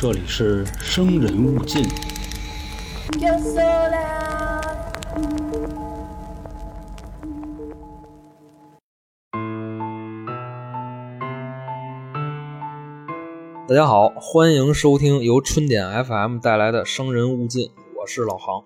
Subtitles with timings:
[0.00, 1.82] 这里是生人勿近。
[13.66, 17.66] 大家好，欢迎收听由春点 FM 带来的《生人勿近》，
[18.00, 18.62] 我是老航。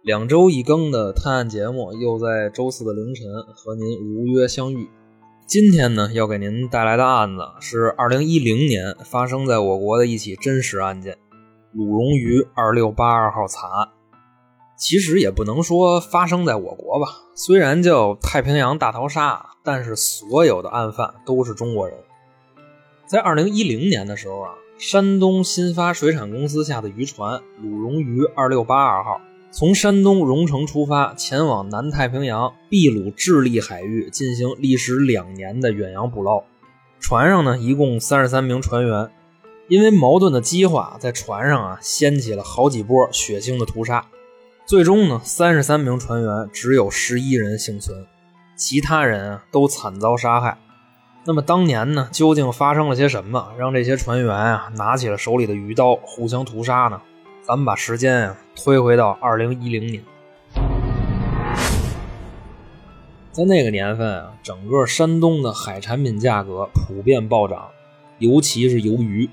[0.00, 4.88] 两周一更的探案节目又在周四的凌晨和您如约相遇。
[5.50, 11.18] 今天呢，要给您带来的案子是2010年发生在我国的一起真实案件——
[11.74, 13.88] 鲁荣鱼2682号惨案。
[14.76, 21.98] 其实也不能说发生在我国吧，虽然叫太平洋大逃杀，但是所有的案犯都是中国人。
[23.08, 29.20] 在二零一零年的时候啊，山东新发水产公司下的渔船“鲁荣鱼二六八二号”
[29.52, 36.44] 从山东荣成出发，前往南太平洋秘鲁智利海域进行历时两年的远洋捕捞。
[37.00, 39.10] 船上呢，一共三十三名船员。
[39.66, 44.04] 因为矛盾的激化，在船上啊掀起了好几波血腥的屠杀。
[44.66, 48.04] 最终呢，三十三名船员只有十一人幸存，
[48.56, 50.58] 其他人啊都惨遭杀害。
[51.24, 57.00] 那么当年呢，究竟发生了些什么，让这些船员啊拿起了手里的鱼刀互相屠杀呢？
[57.50, 60.04] 咱们把时间啊推回到二零一零年，
[63.32, 67.70] 在那个年份啊，整个山东的海产品价格普遍暴涨，
[68.18, 69.28] 尤其是鱿鱼。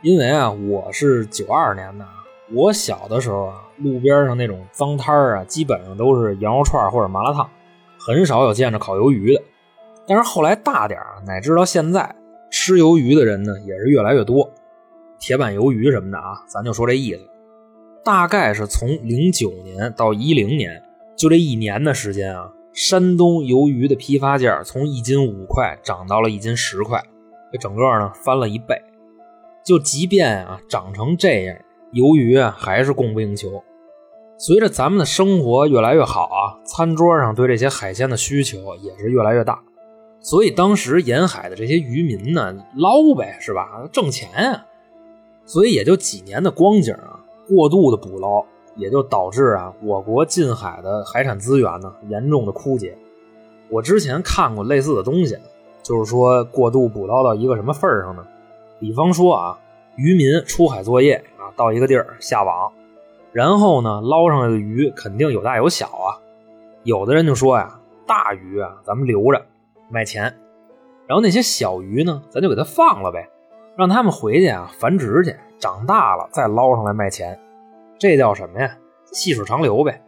[0.00, 2.06] 因为啊，我是九二年的，
[2.52, 7.50] 我小的时候啊，路边上那种脏摊儿啊，基本上都是羊肉串或者麻辣烫，
[7.98, 9.42] 很少有见着烤鱿鱼的。
[10.06, 12.14] 但是后来大点儿，乃至到现在，
[12.48, 14.48] 吃鱿鱼的人呢也是越来越多。
[15.18, 17.29] 铁板鱿鱼什么的啊，咱就说这意思。
[18.02, 20.82] 大概是从零九年到一零年，
[21.16, 27.02] 就这一年的时间啊，山东鱿鱼的批发价从一斤五块涨到了一斤十块，
[27.52, 28.80] 这整个呢翻了一倍。
[29.62, 31.56] 就即便啊涨成这样，
[31.92, 33.62] 鱿鱼啊还是供不应求。
[34.38, 39.62] 随着咱们的生活越来越好啊，餐桌上对这些海鲜的需求也是越来越大。
[40.22, 43.86] 所以当时沿海的这些渔民呢，捞呗，是吧？
[43.92, 44.66] 挣钱啊。
[45.44, 47.19] 所以也就几年的光景啊，
[47.50, 48.46] 过度的捕捞
[48.76, 52.96] 也就导致啊，我国近海的海产资源呢严重的枯竭。
[53.68, 55.36] 我之前看过类似的东西，
[55.82, 58.24] 就是说过度捕捞到一个什么份儿上呢？
[58.78, 59.58] 比方说啊，
[59.96, 62.72] 渔民出海作业啊，到一个地儿下网，
[63.32, 66.22] 然后呢捞上来的鱼肯定有大有小啊。
[66.84, 69.42] 有的人就说呀，大鱼啊咱们留着。
[69.92, 70.22] 卖钱，
[71.08, 73.28] 然后那些小鱼呢，咱就给它放了呗，
[73.80, 77.40] 让他们回去啊繁殖去，长大了再捞上来卖钱，
[77.98, 78.76] 这叫什么呀？
[79.10, 80.02] 细水长流呗，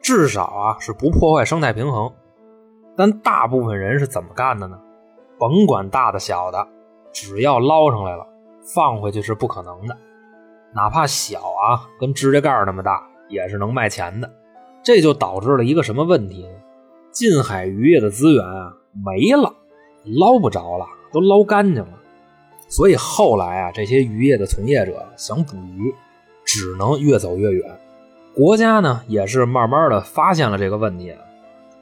[0.00, 2.10] 至少啊是不破坏生态平衡。
[2.96, 4.80] 但大部分人是怎么干的呢？
[5.38, 6.66] 甭管大的小的，
[7.12, 8.26] 只要捞上来了，
[8.74, 9.94] 放回去是不可能的，
[10.74, 14.32] 哪怕小啊跟指甲盖那么大，也是能卖钱的。
[14.82, 16.54] 这就导致了一个什么问题呢？
[17.10, 18.72] 近海渔业的资源啊。
[19.04, 19.52] 没了，
[20.18, 21.98] 捞不着了，都捞干净了。
[22.68, 25.94] 所以后来啊，这些渔业的从业者想捕鱼，
[26.44, 27.80] 只能越走越远。
[28.34, 31.14] 国家呢，也是慢慢的发现了这个问题，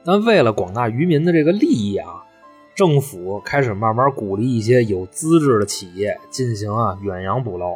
[0.03, 2.23] 但为了广大渔民的这个利益啊，
[2.73, 7.75] 政府开始慢慢鼓励一些有资质的企业进行啊远洋捕捞。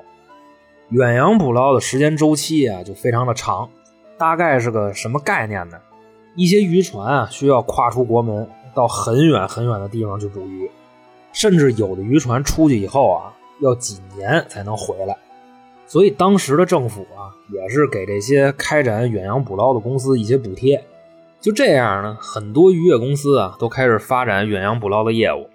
[0.89, 3.69] 远洋捕捞的时间周期啊，就非常的长，
[4.17, 5.77] 大概是个什么概念呢？
[6.35, 8.47] 一些渔船啊，需要跨出国门。
[8.73, 10.71] 到很远很远的地方去捕鱼，
[11.33, 15.17] 甚至有的渔船出去以后啊，要几年才能回来。
[15.87, 20.83] 所以当时的政府啊，也是给这些开展远洋捕捞的公司一些补贴。
[21.39, 25.49] 就这样呢，很多渔业公司啊，都开始发展远洋捕捞的业务。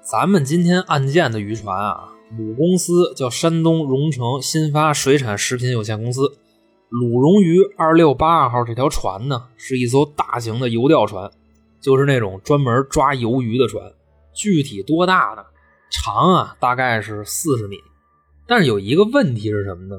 [0.00, 6.38] 咱们今天案件的渔船啊，母公司叫山东荣成新发水产食品有限公司，
[6.88, 11.30] 鲁荣鱼二六八二号这条船呢，是一艘大型的游钓船。
[11.78, 13.92] 就是那种专门抓鱿鱼的船，
[14.36, 15.42] 具体多大呢？
[15.90, 17.78] 长啊，大概是四十米。
[18.46, 19.96] 但是有一个问题是什么呢？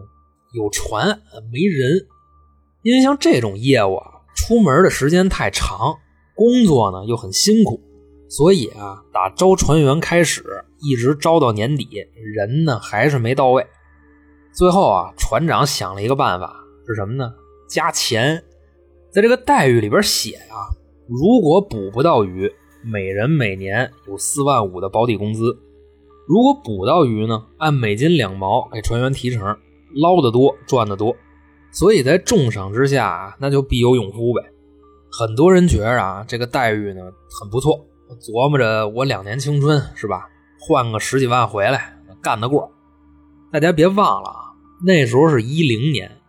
[0.54, 2.08] 有船没人，
[2.84, 5.98] 因为像这种业务啊，出门的时间太长，
[6.36, 7.82] 工作呢又很辛苦，
[8.30, 10.44] 所以啊，打招船员开始，
[10.80, 13.66] 一直招到年底，人呢还是没到位。
[14.54, 16.56] 最后啊，船长想了一个办法，
[16.88, 17.34] 是什么呢？
[17.70, 18.42] 加钱，
[19.12, 20.72] 在这个待遇里边写啊。
[21.08, 22.50] 如果捕不到鱼，
[22.84, 25.58] 每人每年有四万五的保底工资；
[26.28, 29.58] 如果捕到鱼呢，按每斤两毛给船员提成，
[29.96, 31.16] 捞得多赚得多。
[31.72, 34.42] 所以在重赏之下啊，那就必有勇夫呗。
[35.12, 37.86] 很多人觉着啊，这个待遇呢很不错，
[38.22, 42.72] 琢磨着我两年青春是吧，换个十几万回来干得过。
[43.52, 44.54] 大家别忘了啊，
[44.86, 46.20] 那时候是一零年，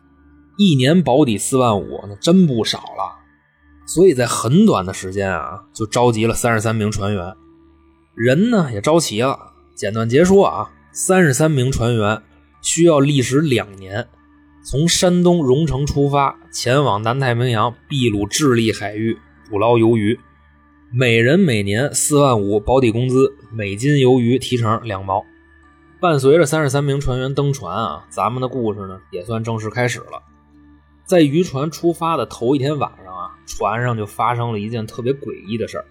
[0.56, 3.17] 一年保底四万五，那真不少了。
[3.88, 7.34] 所以在很短的时间啊，就召集了三十三名船员，
[8.14, 9.54] 人呢也招齐了。
[9.74, 12.20] 简短截说啊，三十三名船员
[12.60, 14.06] 需要历时两年，
[14.62, 19.16] 从山东荣成出发，前往南太平洋秘鲁智利海域
[19.48, 20.20] 捕捞鱿鱼，
[20.92, 25.24] 每人每年四万五保底工资，每斤鱿鱼提成两毛。
[25.98, 30.22] 伴随着三十三名船员登船啊，咱们的故事呢也算正式开始了。
[31.06, 33.07] 在渔船出发的头一天晚上，
[33.48, 35.84] 船上就发生了一件特别诡异的事儿。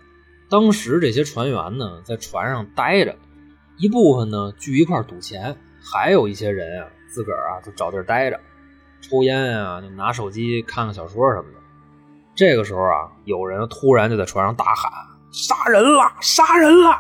[0.48, 3.16] 当时这些船员呢在船上待着，
[3.78, 8.40] 一部分呢聚一块赌钱，还有一些人啊自个儿啊就找地儿待着，
[9.02, 11.58] 抽烟呀，就拿手机看看小说什么的。
[12.36, 14.92] 这个时候啊，有人突然就在船上大喊
[15.34, 16.04] ：“杀人了！
[16.22, 16.96] 杀人了！”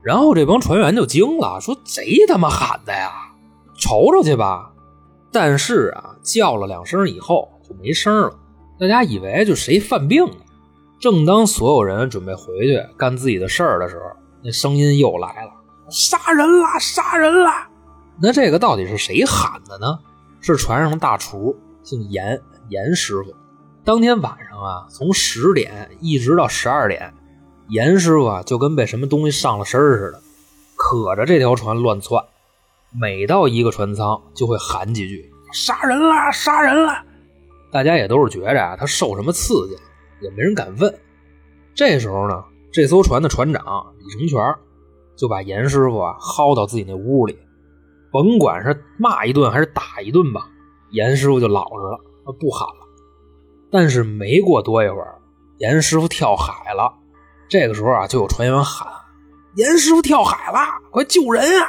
[0.00, 3.10] 然后这帮船员就惊了，说：“谁他妈喊的呀？
[3.76, 4.72] 瞅瞅去吧！”
[5.32, 8.38] 但是啊，叫了两声以后就没声了。
[8.80, 10.34] 大家以为就谁犯病了。
[10.98, 14.04] 正当所有人准备回去干自己的事儿的时候，
[14.42, 15.50] 那声音又来了
[15.90, 16.78] ：“杀人啦！
[16.78, 17.68] 杀人啦！”
[18.22, 19.98] 那这个到底是谁喊的呢？
[20.40, 22.40] 是船上的大厨，姓严，
[22.70, 23.34] 严师傅。
[23.84, 27.12] 当天晚上啊，从十点一直到十二点，
[27.68, 30.22] 严师傅啊就跟被什么东西上了身似的，
[30.74, 32.24] 可着这条船乱窜。
[32.98, 37.04] 每到一个船舱，就会喊几句“杀人啦，杀人了”。
[37.70, 39.76] 大家也都是觉着啊，他受什么刺激，
[40.20, 40.92] 也没人敢问。
[41.74, 44.54] 这时候呢，这艘船的船长李成全
[45.16, 47.38] 就把严师傅啊薅到自己那屋里，
[48.10, 50.48] 甭管是骂一顿还是打一顿吧，
[50.90, 52.86] 严师傅就老实了，不喊了。
[53.70, 55.20] 但是没过多一会儿，
[55.58, 56.92] 严师傅跳海了。
[57.48, 58.86] 这个时候啊，就有船员喊
[59.56, 60.58] ：“严师傅跳海了，
[60.90, 61.68] 快救人啊！”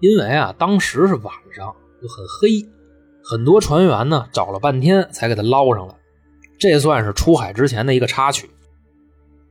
[0.00, 2.50] 因为啊，当时是晚上，就很黑，
[3.26, 5.94] 很多船员呢找了半天才给他捞上来。
[6.58, 8.50] 这算是出海之前的一个插曲。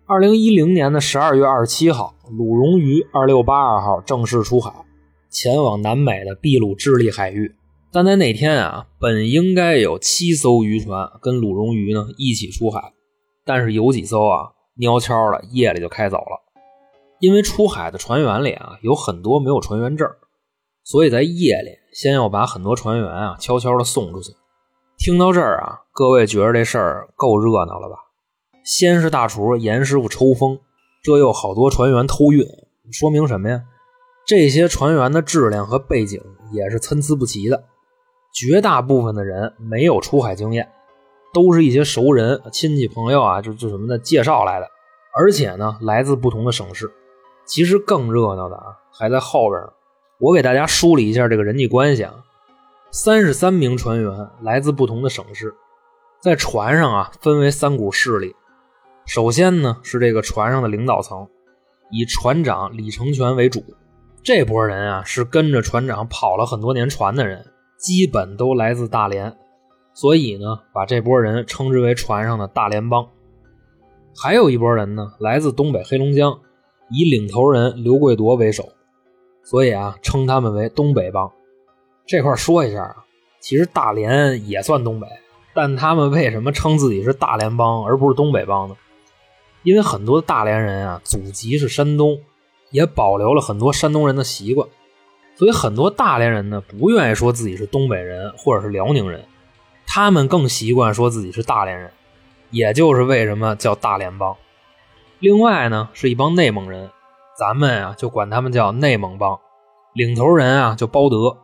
[0.05, 4.71] 二零一零年的十二月二十七号，鲁荣鱼二六八二号正式出海，
[5.29, 7.55] 前往南美的秘鲁智利海域。
[7.91, 12.93] 但在那天啊，本应该有七艘渔船跟鲁荣鱼呢一起出海，
[13.43, 16.41] 但是有几艘啊蔫悄的夜里就开走了，
[17.19, 20.07] 因为出海的船员里啊有很多没有船员证。
[20.83, 24.35] 所以在夜里，先要把很多船员啊悄悄的送出去。
[24.97, 27.95] 听到这儿啊，各位觉得这事儿够热闹了吧？
[28.63, 30.59] 先是大厨严师傅抽风，
[31.03, 32.45] 这又好多船员偷运，
[32.91, 33.63] 说明什么呀？
[34.25, 36.21] 这些船员的质量和背景
[36.53, 37.65] 也是参差不齐的。
[38.33, 40.71] 绝大部分的人没有出海经验，
[41.33, 44.67] 都是一些熟人、亲戚朋友啊，就就什么的介绍来的，
[45.13, 46.91] 而且呢，来自不同的省市。
[47.45, 49.69] 其实更热闹的啊，还在后边呢。
[50.23, 52.15] 我给大家梳理一下这个人际关系啊，
[52.91, 54.09] 三十三名船员
[54.41, 55.53] 来自不同的省市，
[56.21, 58.33] 在船上啊分为三股势力。
[59.05, 61.27] 首先呢是这个船上的领导层，
[61.91, 63.61] 以船长李成全为主。
[64.23, 67.45] 这波人啊是跟着船长跑了很多年船的人，
[67.77, 69.35] 基本都来自大连，
[69.93, 73.05] 所以呢把这波人称之为船上的大连帮。
[74.15, 76.39] 还有一波人呢来自东北黑龙江，
[76.89, 78.69] 以领头人刘贵铎为首。
[79.43, 81.31] 所以啊，称他们为东北帮。
[82.07, 82.95] 这块说一下啊，
[83.39, 85.07] 其实大连也算东北，
[85.53, 88.75] 但他们为什么称自己是大连帮而不是东北帮呢？
[89.63, 92.19] 因为很多大连人啊，祖籍是山东，
[92.71, 94.67] 也保留了很多山东人的习惯，
[95.35, 99.25] 所以很多大连人呢不愿意说自己是东北人或者是辽宁人，
[99.85, 101.91] 他们更习惯说自己是大连人，
[102.49, 104.35] 也就是为什么叫大连帮。
[105.19, 106.89] 另外呢，是一帮内蒙人。
[107.35, 109.39] 咱们啊，就管他们叫内蒙帮，
[109.93, 111.37] 领头人啊叫包德。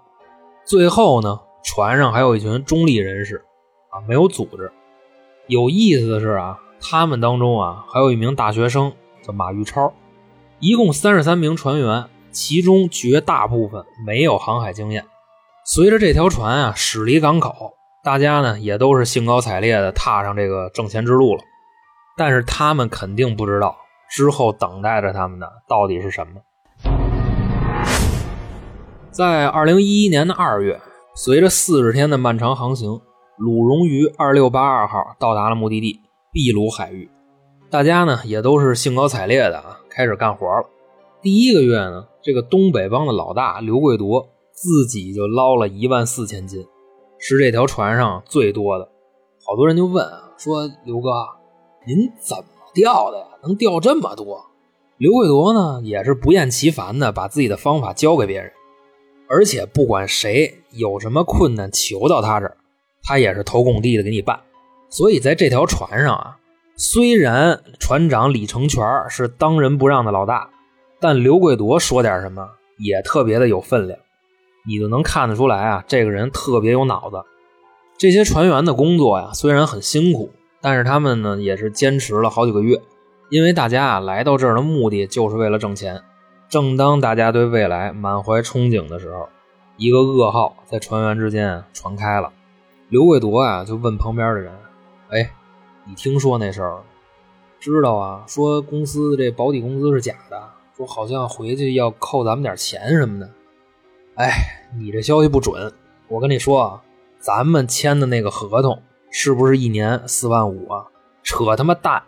[0.65, 3.45] 最后呢，船上还有一群中立人士，
[3.89, 4.71] 啊，没有组织。
[5.47, 9.93] 有意思的是啊，他们当中啊，还有一名大学生叫马玉超。
[10.59, 15.05] 一共三十三名船员，其中绝大部分没有航海经验。
[15.65, 21.43] 随着这条船啊驶离港口，大家呢也都是兴高采烈的踏上这个挣钱之路了。
[22.17, 23.77] 但是他们肯定不知道。
[24.11, 26.41] 之后等待着他们的到底是什么？
[29.19, 30.79] 在二零一一年的二月，
[31.13, 33.01] 随着四十天的漫长航行，
[33.35, 35.99] 鲁荣于二六八二号到达了目的地
[36.31, 37.11] 秘鲁海域。
[37.69, 40.65] 大家呢也都是兴高采烈的啊，开始干活了。
[41.21, 46.65] 第一个月呢，这个东北帮的老大刘贵铎自己就捞了一万四千斤，
[47.17, 48.85] 是这条船上最多的。
[49.45, 51.09] 好多人就问啊说：“刘哥，
[51.85, 54.45] 您怎么？”钓的呀，能钓这么多。
[54.97, 58.53] 刘贵铎呢，也是不厌其烦的把自己的方法教给别人。
[59.29, 62.57] 而且不管谁有什么困难求到他这儿，
[63.03, 64.39] 他也是头拱地的给你办。
[64.89, 66.37] 所以在这条船上啊，
[66.75, 70.49] 虽然船长李成全是当仁不让的老大，
[70.99, 73.99] 但刘贵铎说点什么也特别的有分量，
[74.67, 77.21] 你就能看得出来啊，这个人特别有脑子。
[77.99, 82.81] 这些船员的工作呀，虽然很辛苦，但是他们呢也是坚持了好几个月，
[83.29, 86.01] 因为大家啊来到这儿的目的就是为了挣钱。
[86.49, 89.29] 正当大家对未来满怀憧憬的时候，
[89.77, 92.33] 一个噩耗在船员之间传开了。
[92.89, 94.51] 刘贵铎啊就问旁边的人。
[95.09, 95.31] 哎，
[95.85, 96.81] 你听说那事儿？
[97.59, 100.41] 知道啊，说公司这保底工资是假的，
[100.75, 103.29] 说好像回去要扣咱们点钱什么的。
[104.15, 104.31] 哎，
[104.75, 105.71] 你这消息不准。
[106.07, 106.81] 我跟你说啊，
[107.19, 110.87] 咱们签的那个合同是不是一年四万五啊？
[111.21, 112.01] 扯他妈蛋！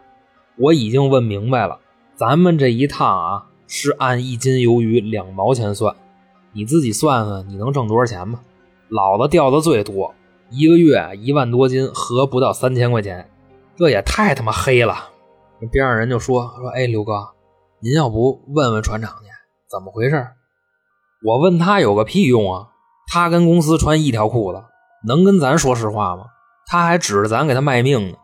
[0.57, 1.79] 我已经问明白了，
[2.15, 5.95] 咱们这一趟啊是按一斤鱿鱼两毛钱算，
[6.51, 8.41] 你自己算算你能挣多少钱吧？
[8.89, 10.13] 老子钓的最多。
[10.49, 13.31] 一个月一万多斤，合不到三千块钱，
[13.77, 15.09] 这也太他妈黑了！
[15.71, 17.29] 边上人就说说，哎，刘哥，
[17.79, 19.29] 您要不问问船长去，
[19.69, 20.27] 怎么回事？
[21.23, 22.67] 我问他有个屁用啊！
[23.07, 24.61] 他跟公司穿一条裤子，
[25.07, 26.25] 能跟咱说实话吗？
[26.65, 28.17] 他还指着咱给他卖命呢，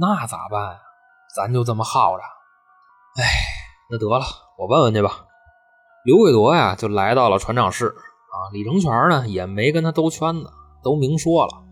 [0.00, 0.80] 那咋办呀？
[1.36, 2.24] 咱就这么耗着？
[3.22, 3.24] 哎，
[3.90, 4.24] 那得了，
[4.56, 5.26] 我问问去吧。
[6.04, 8.36] 刘贵铎呀，就来到了船长室啊。
[8.52, 10.50] 李成全呢，也没跟他兜圈子。
[10.82, 11.62] 都明说了，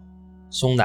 [0.51, 0.83] 兄弟，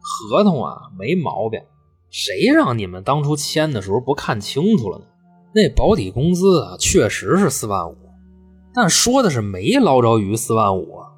[0.00, 1.60] 合同啊没毛病，
[2.08, 5.04] 谁让你们当初签的时候不看清楚了呢？
[5.52, 7.96] 那保底工资啊确实是四万五，
[8.72, 11.08] 但说的是没捞着鱼四万五啊，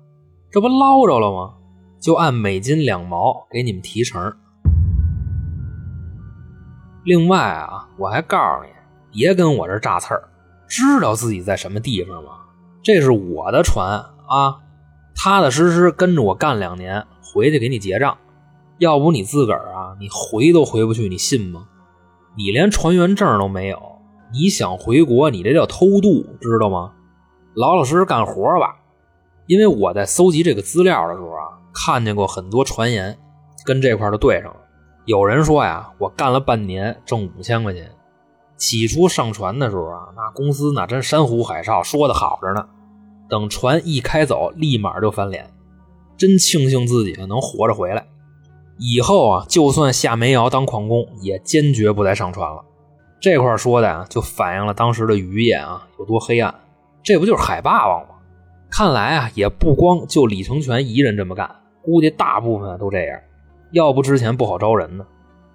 [0.50, 1.55] 这不捞着了吗？
[2.00, 4.37] 就按每斤两毛给你们提成。
[7.05, 8.71] 另外啊，我还告诉你，
[9.12, 10.29] 别跟我这炸刺儿，
[10.69, 12.31] 知道自己在什么地方吗？
[12.83, 14.59] 这是我的船啊。
[15.14, 18.17] 踏踏实实跟着我干两年，回去给你结账。
[18.79, 21.67] 要不你自个儿啊，你回都回不去，你信吗？
[22.37, 23.79] 你连船员证都没有，
[24.33, 26.93] 你想回国，你这叫偷渡，知道吗？
[27.55, 28.76] 老老实实干活吧。
[29.47, 33.19] 因为我在搜集这个资料的时候啊，看见过很多传言，
[33.67, 34.57] 跟这块都对上了。
[35.05, 37.90] 有人说呀，我干了半年挣五千块钱。
[38.61, 42.69] 起初上船的时候啊，那公司那真山呼海啸，说的好着呢。
[43.26, 45.50] 等船一开走，立马就翻脸，
[46.19, 48.07] 真庆幸自己能活着回来。
[48.76, 52.62] 以后啊，就算下煤窑当矿工，也坚决不再上船了。
[53.19, 56.55] 这块说的啊，就反映了当时的渔业啊有多黑暗。
[57.02, 58.14] 这不就是海霸王吗？
[58.71, 61.50] 看来啊，也不光就李成全一人这么干，
[61.83, 63.19] 估计大部分都这样。
[63.73, 65.07] 要不之前不好招人呢。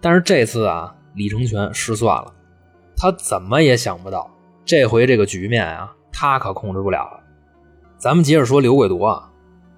[0.01, 2.33] 但是这次啊，李成全失算了，
[2.97, 4.29] 他怎么也想不到，
[4.63, 7.19] 这回这个局面啊，他可控制不了了。
[7.97, 9.31] 咱们接着说刘贵夺啊，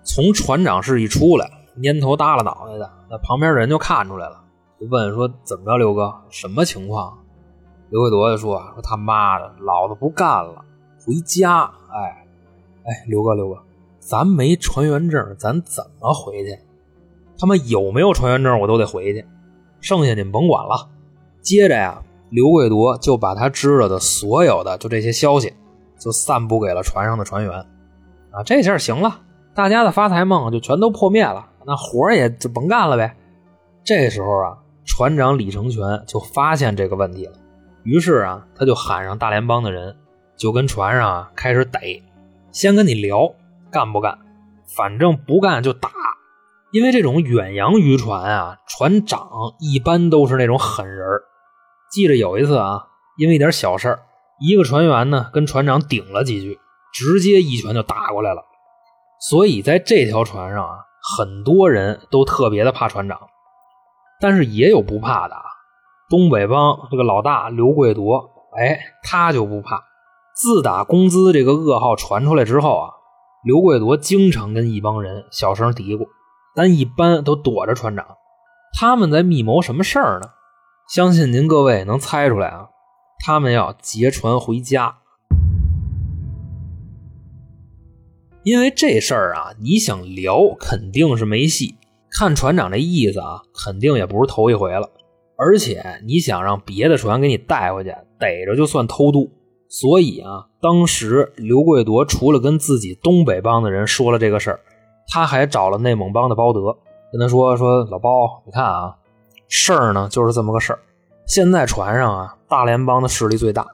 [0.04, 4.44] 从船长室一出来，蔫头耷拉脑袋的，那旁边人就看出来了，
[4.80, 7.18] 就问说：“怎么着，刘哥，什么情况？”
[7.90, 10.64] 刘贵夺就说：“说他妈的，老子不干了，
[11.06, 12.28] 回家。”哎，
[12.84, 13.62] 哎，刘哥，刘哥，
[14.00, 16.60] 咱没船员证，咱怎么回去？
[17.40, 19.26] 他妈有没有船员证，我都得回去。
[19.80, 20.90] 剩下你们甭管了。
[21.42, 25.54] 接着呀，刘贵铎就把他知道的所有的就这些消息，
[25.98, 27.54] 就散布给了船上的船员。
[28.32, 29.22] 啊，这下行了，
[29.56, 33.16] 大家的发财梦就全都破灭了，那活也就甭干了呗。
[33.84, 37.34] 这时候啊，船长李成全就发现这个问题了，
[37.84, 39.96] 于是啊，他就喊上大联帮的人，
[40.36, 42.04] 就跟船上啊开始逮，
[42.52, 43.34] 先跟你聊，
[43.72, 44.18] 干不干？
[44.76, 45.90] 反正不干就打，
[46.72, 49.30] 因为这种远洋渔船啊，船长
[49.60, 51.08] 一般都是那种狠人
[51.92, 54.00] 记着有一次啊，因为一点小事
[54.40, 56.60] 一个船员呢跟船长顶了几句。
[56.94, 58.42] 直接一拳就打过来了，
[59.20, 60.80] 所以在这条船上啊，
[61.16, 63.20] 很多人都特别的怕船长，
[64.20, 65.44] 但是也有不怕的啊。
[66.10, 69.84] 东北帮这个老大刘贵铎，哎，他就不怕。
[70.34, 72.90] 自打工资这个噩耗传出来之后啊，
[73.44, 76.08] 刘贵铎经常跟一帮人小声嘀咕，
[76.56, 78.08] 但一般都躲着船长。
[78.80, 80.30] 他们在密谋什么事儿呢？
[80.88, 82.70] 相信您各位能猜出来啊，
[83.20, 85.00] 他们要劫船回家。
[88.44, 91.76] 因为这事儿啊，你想聊肯定是没戏。
[92.10, 94.90] 看船长这意思啊，肯定也不是头一回了。
[95.36, 99.30] 而且你想让别的船给你带回去，逮着就算偷渡。
[99.68, 104.62] 所以啊，当时刘贵铎除了跟自己东北帮的人说了这个事儿，
[105.10, 106.78] 他还找了内蒙帮的包德，
[107.12, 108.96] 跟他说说老包，你看啊，
[109.48, 110.80] 事儿呢就是这么个事儿。
[111.26, 113.68] 现在船上啊，大联邦的势力最大，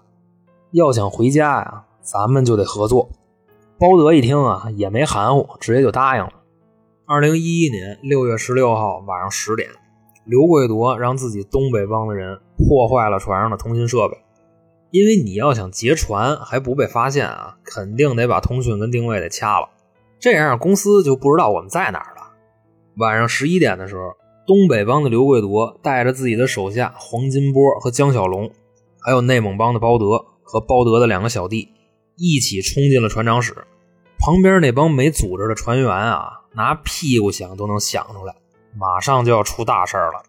[0.71, 3.09] 要想回家呀，咱们就得合作。
[3.77, 6.31] 包德一听啊，也没含糊，直接就答应了。
[7.05, 9.69] 二零一一年六月十六号晚上十点，
[10.25, 14.17] 刘贵铎让自己东北帮的人破坏了船上的通讯设备，
[14.89, 19.69] 因为你要想劫船还不被发现啊，肯定得把通讯跟定位得掐了，
[20.17, 22.31] 这样公司就不知道我们在哪儿了。
[22.97, 24.13] 晚上十一点的时候，
[24.45, 28.51] 东北帮的刘贵铎带着自己的手下黄金波和江小龙，
[28.99, 31.69] 还有内蒙帮的包德和包德的两个小弟，
[32.17, 33.55] 一起冲进了船长室。
[34.19, 38.35] 旁边那帮没组织的船员啊，拿屁股想都能想出来，
[38.75, 40.23] 马上就要出大事了。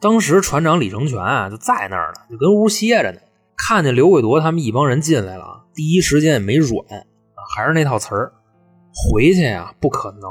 [0.00, 3.18] 当时船长李成全啊就在那儿呢，就跟屋歇着呢。
[3.56, 6.84] 看见刘贵铎他们一帮人进来了，第一时间也没软，
[7.54, 8.32] 还是那套词儿，
[8.92, 10.30] 回去呀不可能。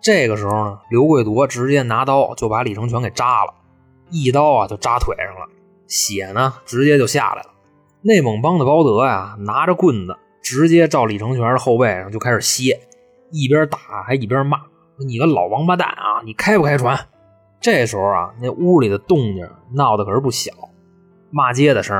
[0.00, 3.54] 这个时候呢，刘贵铎直接拿刀就把李成全给扎了，
[4.10, 5.46] 一刀啊就扎腿上了，
[5.86, 7.50] 血呢直接就下来了。
[8.02, 10.16] 内蒙帮的包德呀，拿着棍子。
[10.42, 12.80] 直接照李成全的后背上就开始歇，
[13.30, 14.58] 一边打还一边骂
[15.06, 16.22] ：“你个老王八蛋啊！
[16.24, 16.98] 你开不开船？”
[17.60, 20.50] 这时候啊，那屋里的动静闹得可是不小，
[21.30, 21.94] 骂街的声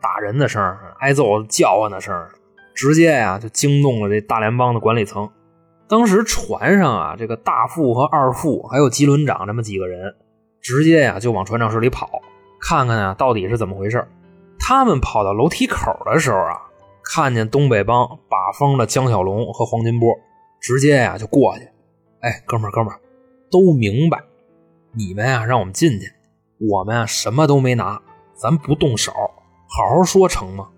[0.00, 2.12] 打人的声挨揍叫唤的声
[2.74, 5.30] 直接呀就惊动了这大联邦的管理层。
[5.88, 10.14] 当时船上啊，这个大副和二副还有机轮长这么几个人，
[10.60, 12.10] 直接呀就往船长室里跑，
[12.60, 14.06] 看看啊到底是怎么回事。
[14.58, 16.60] 他们跑到楼梯口的时候啊。
[17.06, 20.10] 看见东北帮把风的江小龙和黄金波，
[20.58, 21.68] 直接呀就过去。
[22.20, 22.98] 哎，哥们儿，哥们儿，
[23.50, 24.24] 都明白，
[24.92, 26.10] 你们呀让我们进去，
[26.58, 28.00] 我们啊什么都没拿，
[28.32, 30.70] 咱不动手，好好说成吗？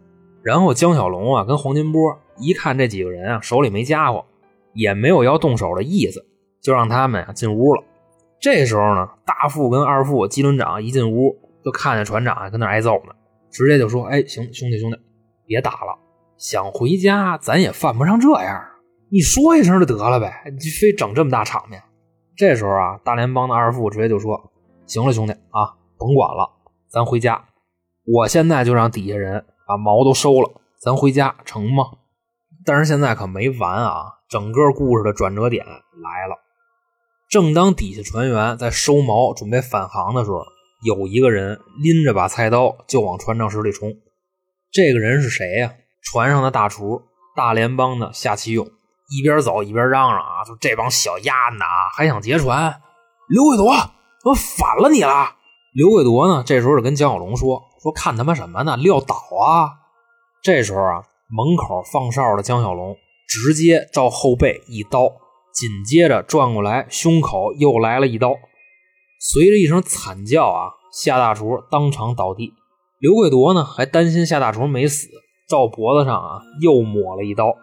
[0.43, 4.25] 然后江小龙啊跟黄金波一看这几个人啊手里没家伙，
[4.77, 6.25] 也没有要动手的意思，
[6.63, 7.83] 就让他们啊进屋了。
[8.41, 13.15] 这时候呢，大副跟二副机轮长一进屋，就看见船长还跟那挨揍呢，
[13.51, 14.99] 直接就说：“哎，行，兄弟兄弟，
[15.47, 15.99] 别打了。”
[16.37, 18.63] 想回家，咱也犯不上这样。
[19.11, 21.83] 你说一声就得了呗，你非整这么大场面。
[22.37, 24.53] 这时候啊，大联邦的二副直接就说
[24.85, 26.51] ：“行了，兄弟啊，甭管了，
[26.89, 27.43] 咱回家。
[28.05, 31.85] 我现在就让底下人把毛都收了，咱回家成吗？”
[32.67, 36.37] 但是现在可没完啊，整个故事的转折点来了。
[37.29, 40.45] 正当底下船员在收锚准备返航的时候，
[40.85, 43.93] 有一个人拎着把菜刀就往船长室里冲。
[44.71, 45.73] 这个人是谁呀？
[46.03, 47.03] 船上的大厨，
[47.35, 48.67] 大联邦的夏启勇，
[49.11, 52.81] 一边走一边嚷嚷啊，说这帮小丫子啊，还想劫船？
[53.29, 53.65] 刘贵铎，
[54.25, 55.35] 我反了你了！
[55.73, 58.77] 刘贵铎呢，这时候就跟江小龙说：“说看他妈什么呢？
[58.77, 59.83] 撂倒啊！”
[60.43, 65.09] 这时候啊，门口放哨的江小龙直接照后背一刀，
[65.53, 68.35] 紧接着转过来胸口又来了一刀，
[69.21, 72.53] 随着一声惨叫啊，夏大厨当场倒地。
[72.99, 75.09] 刘贵铎呢，还担心夏大厨没死。
[75.49, 77.55] 照脖子上啊，又抹了一刀。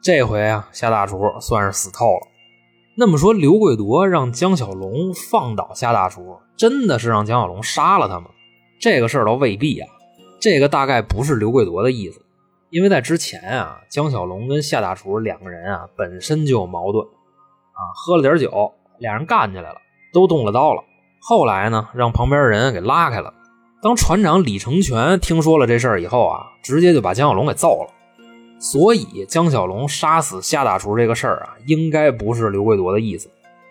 [0.00, 2.28] 这回啊，夏大厨算是死透了。
[2.96, 8.30] 那么说，刘贵铎让江小龙放倒夏大厨，真的是让江小龙杀了他吗？
[8.80, 9.88] 这个事儿倒未必啊。
[10.40, 12.20] 这个大概不是刘贵铎的意思，
[12.70, 19.76] 因为在之前啊，江小龙跟夏大厨两个人啊，本身就有矛盾啊，喝了点酒，俩人干起来了，
[20.12, 20.82] 都动了刀了。
[21.20, 23.32] 后来呢，让旁边人给拉开了。
[23.82, 27.90] 当船长李成全听说了这事儿以后啊，直接就把江小龙给揍了。
[28.58, 33.30] 所以江小龙杀死夏大厨这个事儿啊，应该不是刘贵夺的意思。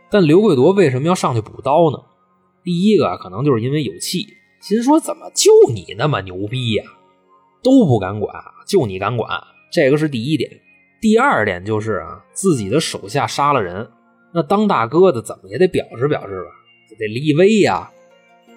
[0.10, 1.98] 但刘贵夺为什么要上去补刀呢？
[2.64, 4.26] 第一个可能就是因为有气，
[4.62, 6.84] 心说怎么就你那么牛逼呀，
[7.66, 8.32] 都不敢管，
[8.68, 9.28] 就你敢管，
[9.72, 10.50] 这个是第一点。
[11.02, 13.90] 第二点就是啊，自己的手下杀了人，
[14.32, 16.50] 那当大哥的怎么也得表示表示吧，
[17.00, 17.92] 得立威呀。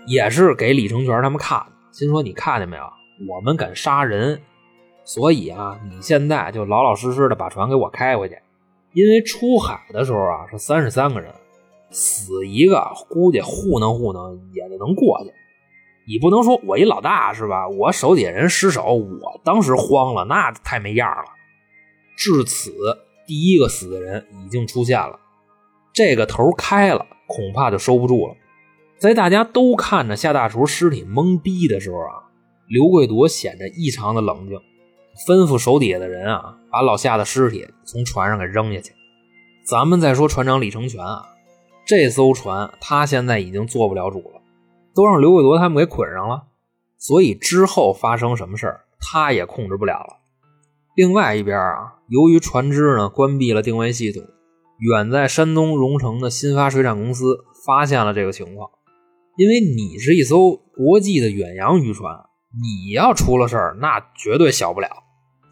[0.06, 2.82] 也是给李成全他们看的，心说你看见没有，
[3.28, 4.40] 我们敢杀人，
[5.04, 8.38] 所以啊，你现在就老老实实的把船给我开回去，
[8.94, 11.30] 因为出海的时候啊是三十三个人，
[11.90, 15.30] 死一个估计糊弄糊弄也就能过去。
[16.08, 17.68] 你不能说我一老大是吧？
[17.68, 21.24] 我手底下人失手，我当时慌了，那太没样了。
[22.16, 22.72] 至此，
[23.26, 25.20] 第一个死的人已经出现了，
[25.92, 28.34] 这个头开了，恐怕就收不住了。
[28.96, 32.24] 在大家都看着夏大厨尸体懵逼的时候啊，
[32.66, 34.58] 刘贵铎显得异常的冷静，
[35.26, 38.92] 吩咐手底下的人啊，把老夏的尸体从船上给扔下去。
[39.66, 41.28] 咱们再说船长李成全啊，
[41.86, 44.37] 这艘船他现在已经做不了主了，
[44.98, 46.48] 都让刘贵铎他们给捆上了，
[46.96, 50.16] 所以之后发生什么事儿他也控制不了了。
[50.96, 54.24] 另外一边啊，由于船只呢关闭了定位系统，
[54.80, 58.68] 远在山东荣成的新发水产公司发现了这个情况。
[59.36, 62.12] 因为你是一艘国际的远洋渔船，
[62.60, 64.88] 你要出了事儿，那绝对小不了。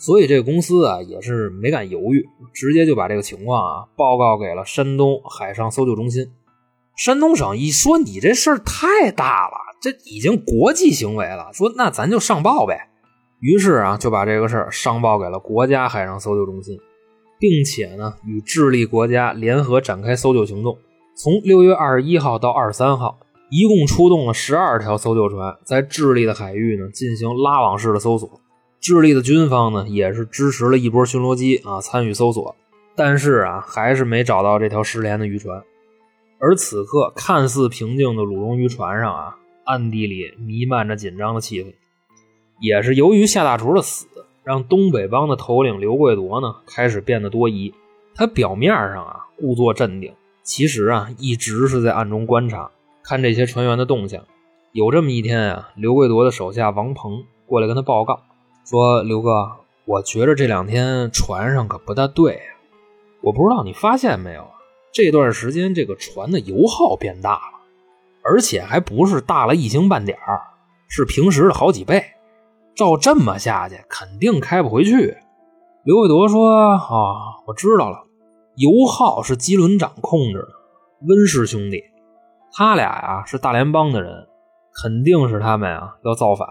[0.01, 6.33] 所以这个公司啊也是没敢犹豫，直接就把这个情况啊报告给了山东海上搜救中心。
[6.97, 12.89] 山东省一说你这事儿太大了，这已经国际行为了，说那咱就上报呗。
[13.39, 16.79] 于是啊就把这个事儿上报给了国家海上搜救中心，
[17.39, 20.79] 并且呢与智利国家联合展开搜救行动。
[21.15, 23.19] 从六月二十一号到二十三号，
[23.51, 28.41] 一共出动了十二条搜救船，在智利的海域呢进行拉网式的搜索。
[28.81, 32.57] 智利的军方呢也是支持了一波巡逻机啊参与搜索，
[32.97, 35.63] 但是啊还是没找到这条失联的渔船。
[36.39, 41.73] 而此刻看似平静的鲁荣渔船上啊，暗地里弥漫着紧张的气氛。
[42.61, 44.07] 也是由于夏大厨的死，
[44.45, 47.75] 让东北帮的头领刘贵铎呢开始变得多疑。
[48.15, 50.15] 他表面上啊故作镇定。
[50.43, 52.71] 其实啊，一直是在暗中观察，
[53.03, 54.23] 看这些船员的动向。
[54.73, 58.21] 有这么一天啊，刘贵铎的手下王鹏过来跟他报告
[58.65, 59.51] 说：“刘哥，
[59.85, 62.55] 我觉着这两天船上可不大对啊。
[63.23, 64.47] 我不知道你发现没有，
[64.97, 67.61] 这段时间这个船的油耗变大了，
[68.25, 70.17] 而且还不是大了一星半点，
[70.89, 72.03] 是平时的好几倍。
[72.75, 75.19] 照这么下去，肯定开不回去。”
[75.85, 78.07] 刘贵铎说：“啊，我知道了。”
[78.57, 80.49] 油耗是基轮长控制的，
[81.07, 81.85] 温氏兄弟，
[82.51, 84.27] 他俩呀是大联邦的人，
[84.83, 86.49] 肯定是他们啊要造反。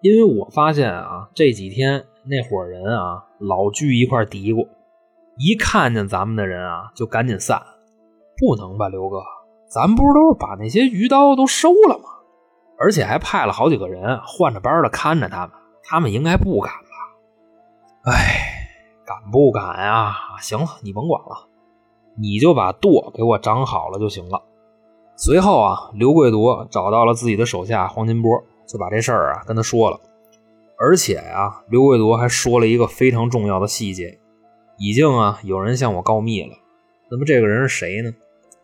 [0.00, 4.66] 因为我发现啊这几天那伙人啊老聚一块嘀咕，
[5.38, 7.62] 一看见咱们的人啊就赶紧散。
[8.38, 9.22] 不能吧，刘哥，
[9.68, 12.04] 咱不是都是把那些鱼刀都收了吗？
[12.78, 15.50] 而且还派了好几个人换着班的看着他们，
[15.82, 18.12] 他们应该不敢吧？
[18.12, 18.52] 哎。
[19.06, 20.16] 敢不敢呀？
[20.40, 21.46] 行了，你甭管了，
[22.18, 24.42] 你就把舵给我掌好了就行了。
[25.14, 30.00] 随后啊，刘贵铎找到了自己的手下黄金波，就把这事儿啊跟他说了。
[30.76, 34.18] 而且呀，刘贵铎还说了一个非常重要的细节：
[34.76, 36.56] 已经啊有人向我告密了。
[37.08, 38.12] 那么这个人是谁呢？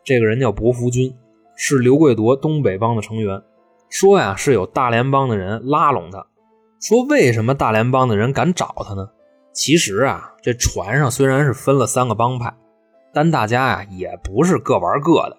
[0.03, 1.15] 这个人叫伯福军，
[1.55, 3.41] 是刘贵铎东北帮的成员。
[3.89, 6.25] 说呀是有大联邦的人拉拢他。
[6.81, 9.09] 说为什么大联邦的人敢找他呢？
[9.53, 12.53] 其实啊，这船上虽然是分了三个帮派，
[13.13, 15.37] 但大家呀也不是各玩各的，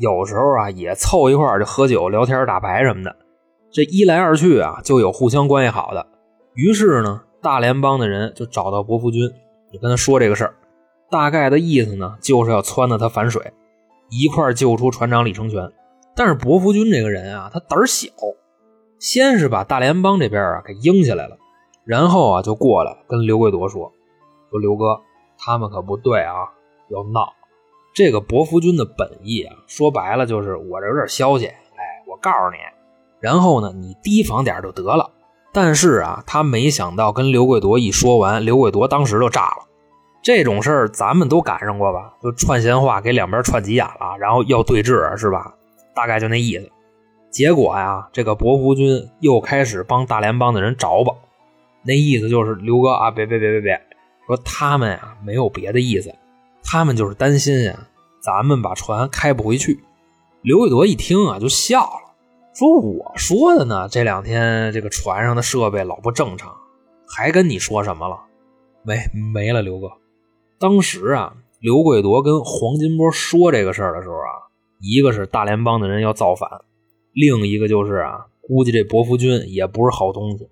[0.00, 3.16] 有时候啊也凑一块就喝酒、聊天、打牌什么的。
[3.70, 6.04] 这一来二去啊，就有互相关系好的。
[6.54, 9.30] 于是呢，大联邦的人就找到伯福军，
[9.72, 10.54] 就跟他说这个事儿。
[11.10, 13.52] 大概的意思呢，就是要撺掇他反水，
[14.12, 15.72] 一块救出船长李成全。
[16.14, 18.10] 但是伯福军这个人啊，他胆小，
[18.98, 21.38] 先是把大联邦这边啊给应下来了。
[21.84, 23.90] 然后啊，就过来跟刘贵铎说
[24.50, 25.00] ：“说刘哥，
[25.38, 26.34] 他们可不对啊，
[26.90, 27.32] 要闹。
[27.94, 32.58] 这个伯福军的本意啊，说白了就是我这有点消息，哎，我告诉你，
[33.20, 35.10] 然后呢，你提防点就得了。
[35.52, 39.66] 但是啊，他没想到跟刘贵铎一说完，刘贵铎当时就炸了。
[40.22, 42.14] 这种事儿咱们都赶上过吧？
[42.22, 45.52] 就串闲话，给两边串急眼了，然后要对峙，是吧？
[45.94, 46.70] 大概就那意思。
[47.30, 51.12] 结果呀，这个伯福军又开始帮大联邦的人找吧。”
[51.84, 53.80] 那意思就是刘哥啊，别别别别别，
[54.28, 56.14] 说他们呀没有别的意思，
[56.62, 57.88] 他们就是担心呀，
[58.20, 59.82] 咱们把船开不回去。
[60.42, 62.14] 刘贵铎一听啊就笑了，
[62.54, 66.54] 说我说的呢，这两天这个船上的设备老不正常，
[67.08, 68.20] 还跟你说什么了？
[68.84, 69.00] 没
[69.32, 69.90] 没了，刘哥。
[70.62, 74.46] 当时啊，刘贵铎跟黄金波说这个事儿的时候啊，
[74.78, 76.48] 一个是大联邦的人要造反，
[77.12, 80.48] 另一个就是啊，估计这伯福军也不是好东西。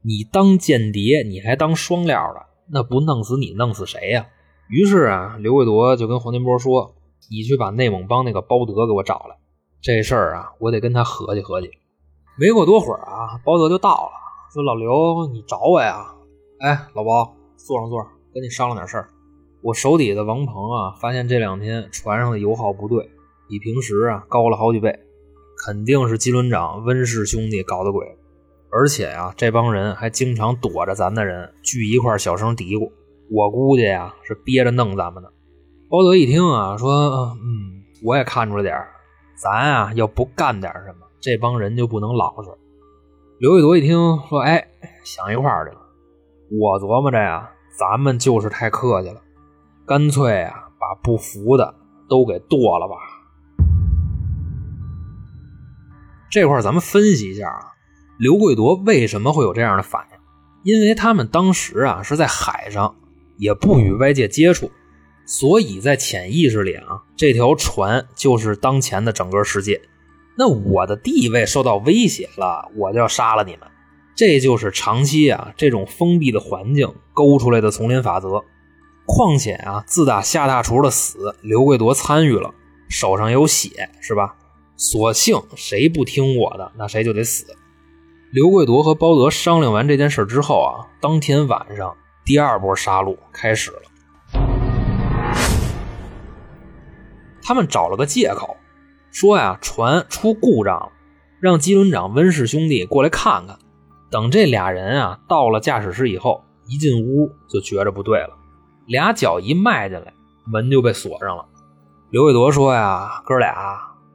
[0.00, 4.28] 你当间谍，你还当双料的，那不弄死你，弄死谁呀？
[4.70, 6.94] 于是啊，刘贵铎就跟黄金波说
[7.30, 9.36] ：“你去把内蒙帮那个包德给我找来，
[9.82, 11.70] 这事儿啊，我得跟他合计合计。”
[12.40, 14.12] 没过多会儿啊，包德就到了，
[14.54, 16.14] 说：“老刘，你找我呀？
[16.60, 18.02] 哎，老包，坐上座，
[18.32, 19.10] 跟你商量点事儿。
[19.64, 23.10] 我手底的王鹏啊，发现这两天船上的油耗不对，
[23.48, 24.94] 比平时啊高了好几倍，
[25.64, 28.06] 肯定是机轮长温氏兄弟搞的鬼。”
[28.70, 32.92] 而且呀，这帮人还经常躲着咱的人聚一块小声嘀咕。
[33.30, 35.30] 我估计呀，是憋着弄咱们呢。
[35.88, 36.90] 包德一听啊，说
[37.40, 38.76] ：“嗯，我也看出来点
[39.34, 42.50] 咱啊要不干点什么，这帮人就不能老实。”
[43.40, 43.96] 刘贵铎一听
[44.28, 44.68] 说：“哎，
[45.04, 45.80] 想一块儿去了。
[46.50, 49.22] 我琢磨着呀，咱们就是太客气了，
[49.86, 51.74] 干脆啊，把不服的
[52.08, 52.94] 都给剁了吧。”
[56.30, 57.72] 这块咱们分析一下啊。
[58.18, 60.72] 刘贵铎为什么会有这样的反应？
[60.72, 62.94] 因为他们当时啊是在海上，
[63.36, 64.70] 也不与外界接触，
[65.26, 69.80] 所以在潜意识里啊，这条船就是当前的整个世界。
[70.36, 73.68] 那我的地位受到威胁了，我就要杀了你们。
[74.16, 78.44] 这就是长期啊这种封闭的环境勾出来的丛林法则。
[79.06, 82.54] 况且啊，自打夏大厨的死，刘贵铎参与了，
[82.88, 84.36] 手上有血，是吧？
[84.76, 87.56] 索性谁不听我的，那谁就得死。
[88.32, 93.82] 刘贵铎和包德商量完这件事之后啊，当天晚上第二波杀戮开始了。
[97.42, 98.56] 他们找了个借口，
[99.12, 100.92] 说呀船出故障了，
[101.40, 103.58] 让机轮长温氏兄弟过来看看。
[104.10, 108.30] 等这俩人啊到了驾驶室以后，一进屋就觉着不对了。
[108.86, 110.12] 俩脚一迈进来，
[110.46, 111.44] 门就被锁上了。
[112.10, 113.54] 刘伟铎说：“呀，哥俩，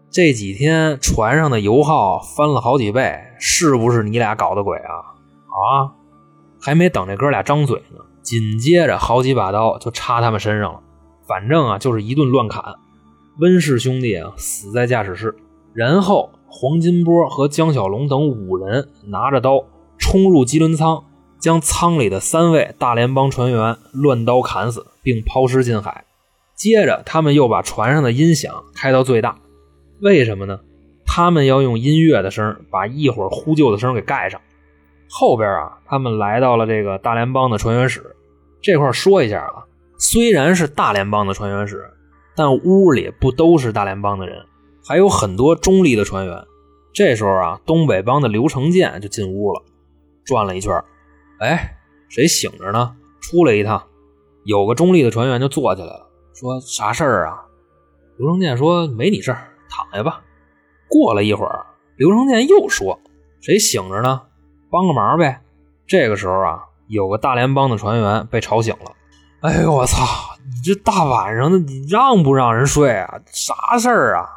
[0.10, 4.93] 这几天船上的油耗翻了好几倍，是不是你俩搞的鬼啊？”
[5.49, 5.91] 啊！
[6.62, 10.82] 还没等这哥俩张嘴呢，紧接着好几把刀就插他们身上了。
[11.27, 12.63] 反正啊，就是一顿乱砍。
[13.39, 15.36] 温氏兄弟啊，死在驾驶室。
[15.73, 19.63] 然后黄金波和江小龙等五人拿着刀
[19.97, 21.03] 冲入机轮舱。
[21.39, 26.06] 将舱里的三位大联邦船员乱刀砍死，并抛尸进海。
[26.56, 29.38] 接着，他们又把船上的音响开到最大。
[30.02, 30.60] 为什么呢？
[31.06, 34.39] 他们要用音乐的声把一会儿呼救的声给盖上。
[35.10, 38.15] 后边啊，他们来到了这个大联邦的船员室。
[38.62, 39.63] 这块说一下啊，
[39.97, 41.89] 虽然是大联邦的船员室，
[42.36, 44.45] 但屋里不都是大联邦的人，
[44.86, 46.45] 还有很多中立的船员。
[46.93, 49.63] 这时候啊，东北帮的刘成建就进屋了，
[50.25, 50.84] 转了一圈。
[51.39, 51.78] 哎，
[52.10, 52.95] 谁醒着呢？
[53.21, 53.84] 出来一趟。
[54.45, 57.45] 有个中立的船员就坐起来了，说：“啥事儿啊？”
[58.17, 60.21] 刘成建说：“没你事儿，躺下吧。”
[60.89, 61.65] 过了一会儿，
[61.97, 62.99] 刘成建又说
[63.41, 64.21] ：“谁醒着呢？
[64.71, 65.41] 帮个忙呗。”
[65.86, 68.93] 这个时候啊，有个大联邦的船员被吵醒了。
[69.41, 70.06] “哎呦我操！
[70.45, 73.19] 你这大晚上的，你让不让人睡啊？
[73.28, 74.28] 啥事儿啊？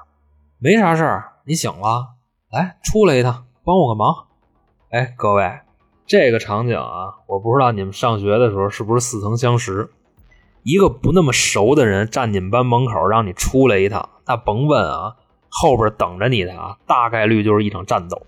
[0.58, 2.10] 没啥事儿，你醒了，
[2.50, 4.26] 来出来一趟，帮我个忙。”
[4.90, 5.60] 哎，各位。
[6.06, 9.90] 这个场景啊，我不知道你们上学的时候是不是似曾相识。
[10.62, 15.16] 一个不那么熟的人站你们班门口让你出来一趟，那甭问啊，
[15.48, 18.22] 后边等着你的啊，大概率就是一场战斗。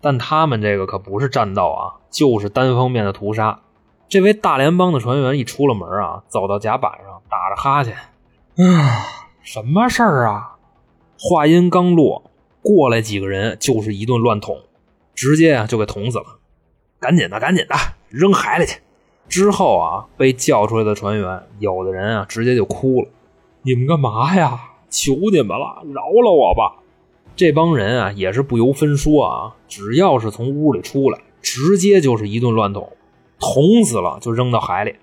[0.00, 3.60] 但他们这个可不是战斗啊，就是单方面的屠杀。
[4.08, 9.06] 这位大联邦的船员一出了门啊，走到甲板上打着哈欠，啊，
[9.42, 10.56] 什么事儿啊？
[11.18, 12.30] 话音刚落，
[12.62, 14.58] 过来几个人就是一顿乱捅，
[15.14, 16.39] 直接啊就给捅死了。
[17.00, 17.74] 赶紧的，赶紧的，
[18.10, 18.78] 扔海里去！
[19.26, 23.08] 之后啊，被叫出来的船员，有的人啊，直接就哭了
[23.62, 24.60] ：“你们干嘛呀？
[24.90, 26.82] 求你们了，饶了我吧！”
[27.36, 32.92] 这帮人啊，也是不由分说啊，只要是从屋里出来，直接就是一顿乱捅，
[33.38, 34.96] 捅死了就扔到海里。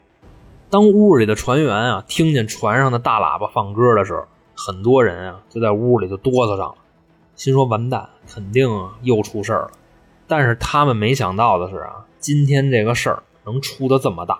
[0.69, 6.75] 当屋里的船员啊，听见船上的大喇叭放歌的时候，很多人啊，就在屋里就哆嗦上了，
[7.35, 9.71] 心说：“完蛋，肯定啊，又出事儿了。”
[10.27, 14.39] 但是他们没想到的是啊，今天这个事儿能出的这么大。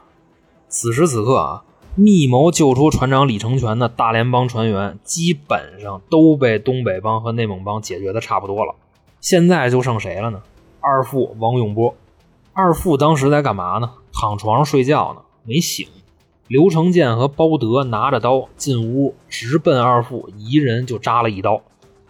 [0.67, 1.63] 此时此刻啊，
[1.95, 8.75] 密谋救出船长李成全的大联邦船员基本上都被东北帮和内蒙帮解决的差不多了。
[9.21, 10.41] 现在就剩谁了呢？
[10.81, 11.95] 二副王永波。
[12.53, 13.91] 二副当时在干嘛呢？
[14.11, 15.87] 躺床上睡觉呢，没醒。
[16.47, 21.61] 刘成建和包德拿着刀进屋，直奔二副一人就扎了一刀。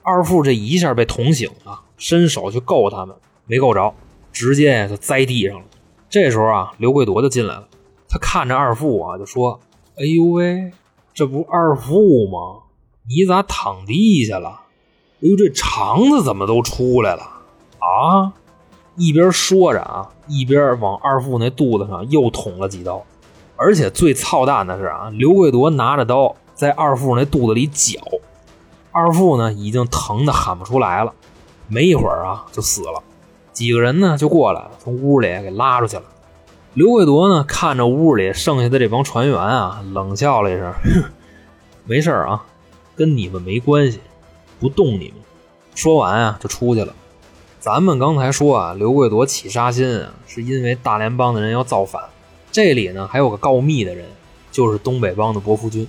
[0.03, 3.15] 二副这一下被捅醒了，伸手去够他们。
[3.47, 3.93] 没够着，
[4.31, 5.65] 直接就栽地上了。
[6.09, 7.67] 这时候啊，刘贵铎就进来了。
[8.09, 9.59] 他看着二副啊，就说
[9.99, 10.71] ：“哎呦喂，
[11.13, 12.63] 这不二副吗？
[13.09, 14.61] 你咋躺地下了？
[15.21, 17.23] 哎呦，这肠子怎么都出来了
[17.79, 18.33] 啊？”
[18.95, 23.05] 一边说着啊，一边往二副那肚子上又捅了几刀。
[23.55, 27.99] 而且最操蛋的是啊，刘贵铎拿着刀在二副那肚子里绞。
[28.91, 31.13] 二副呢，已经疼得喊不出来了，
[31.67, 33.03] 没一会儿啊，就死了。
[33.57, 36.03] 几个人呢就过来了，从屋里给拉出去了。
[36.75, 41.03] 刘贵铎呢看着屋里剩下的这帮船员啊，冷笑了一声：“哼，
[41.83, 42.45] 没事啊，
[42.95, 43.99] 跟你们没关系，
[44.59, 45.15] 不动你们。”
[45.73, 46.93] 说完啊就出去了。
[47.59, 52.03] 咱们刚才说啊，刘贵铎起杀心啊，是因为大联邦的人要造反。
[52.51, 54.05] 这里呢还有个告密的人，
[54.51, 55.87] 就是东北帮的伯福军，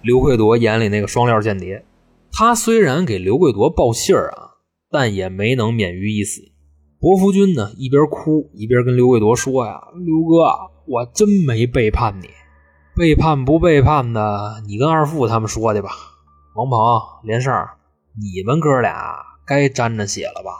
[0.00, 1.84] 刘贵铎眼里那个双料间谍。
[2.32, 4.56] 他虽然给刘贵铎报信儿啊，
[4.90, 6.53] 但也没能免于一死。
[7.04, 10.46] 伯福军呢，一边哭一边跟刘贵铎说：“呀，刘哥，
[10.86, 12.30] 我真没背叛你，
[12.96, 15.90] 背叛不背叛的，你跟二副他们说去吧。
[16.56, 16.78] 王鹏、
[17.22, 17.52] 连胜，
[18.18, 20.52] 你们哥俩该沾着血了吧？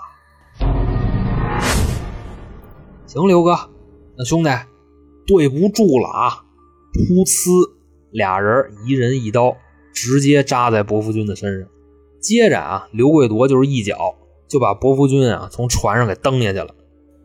[3.07, 3.57] 行，刘哥，
[4.19, 4.51] 那兄弟，
[5.27, 6.45] 对不住了啊！
[6.93, 7.71] 噗呲，
[8.11, 9.57] 俩人一人一刀，
[9.95, 11.71] 直接扎在伯福军的身上。
[12.21, 14.17] 接着啊，刘贵铎就是一脚。”
[14.49, 16.75] 就把伯福军啊从船上给蹬下去了，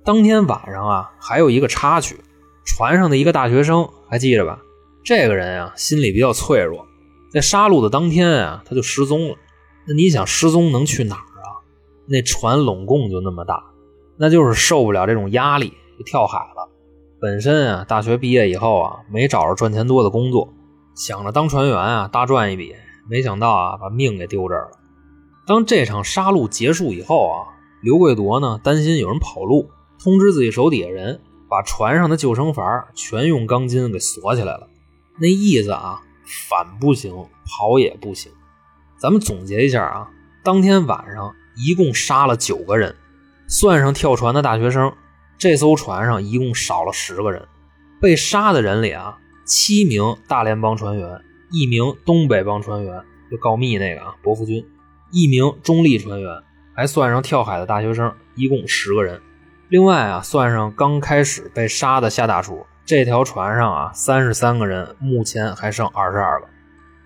[0.04, 2.20] 当天晚上啊，还有一个插曲，
[2.66, 4.60] 船上的一个大学生还记着吧？
[5.04, 6.86] 这个人啊，心里比较脆弱，
[7.32, 9.36] 在杀戮的当天啊，他就失踪了。
[9.88, 11.62] 那你想失踪能去哪儿啊？
[12.08, 13.64] 那船拢共就那么大，
[14.18, 16.70] 那就是受不了这种压力，就跳海了。
[17.22, 20.54] 本身啊，大学毕业以后啊，没找着赚钱多的工作，
[20.96, 22.76] 想着当船员啊，大赚一笔，
[23.10, 24.79] 没想到啊，把命给丢这儿了。
[25.50, 34.68] 当这场杀戮结束以后啊，刘贵铎呢，担心有人跑路，通知自己手底下人，把船上的救生筏全用钢筋给锁起来了。
[35.18, 36.04] 那意思啊，
[36.50, 37.12] 反不行，
[37.48, 38.32] 跑也不行。
[39.00, 40.12] 咱们总结一下啊，
[40.44, 42.96] 当天晚上一共杀了九个人，
[43.48, 44.94] 算上跳船的大学生，
[45.40, 47.48] 这艘船上一共少了十个人。
[48.00, 54.64] 被杀的人里啊，七名大联邦船员，一名东北帮船员，就告密那个啊，伯福军，
[55.12, 56.32] 一名中立船员，
[56.76, 59.22] 还算上跳海的大学生，一共十个人。
[59.70, 66.48] 另外啊，算上刚开始被杀的夏大厨，这条船上啊，三十三个人，目前还剩二十二个。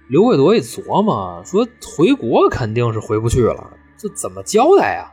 [0.08, 5.12] 刘贵铎一琢磨，说回国肯定是回不去了，这怎么交代呀？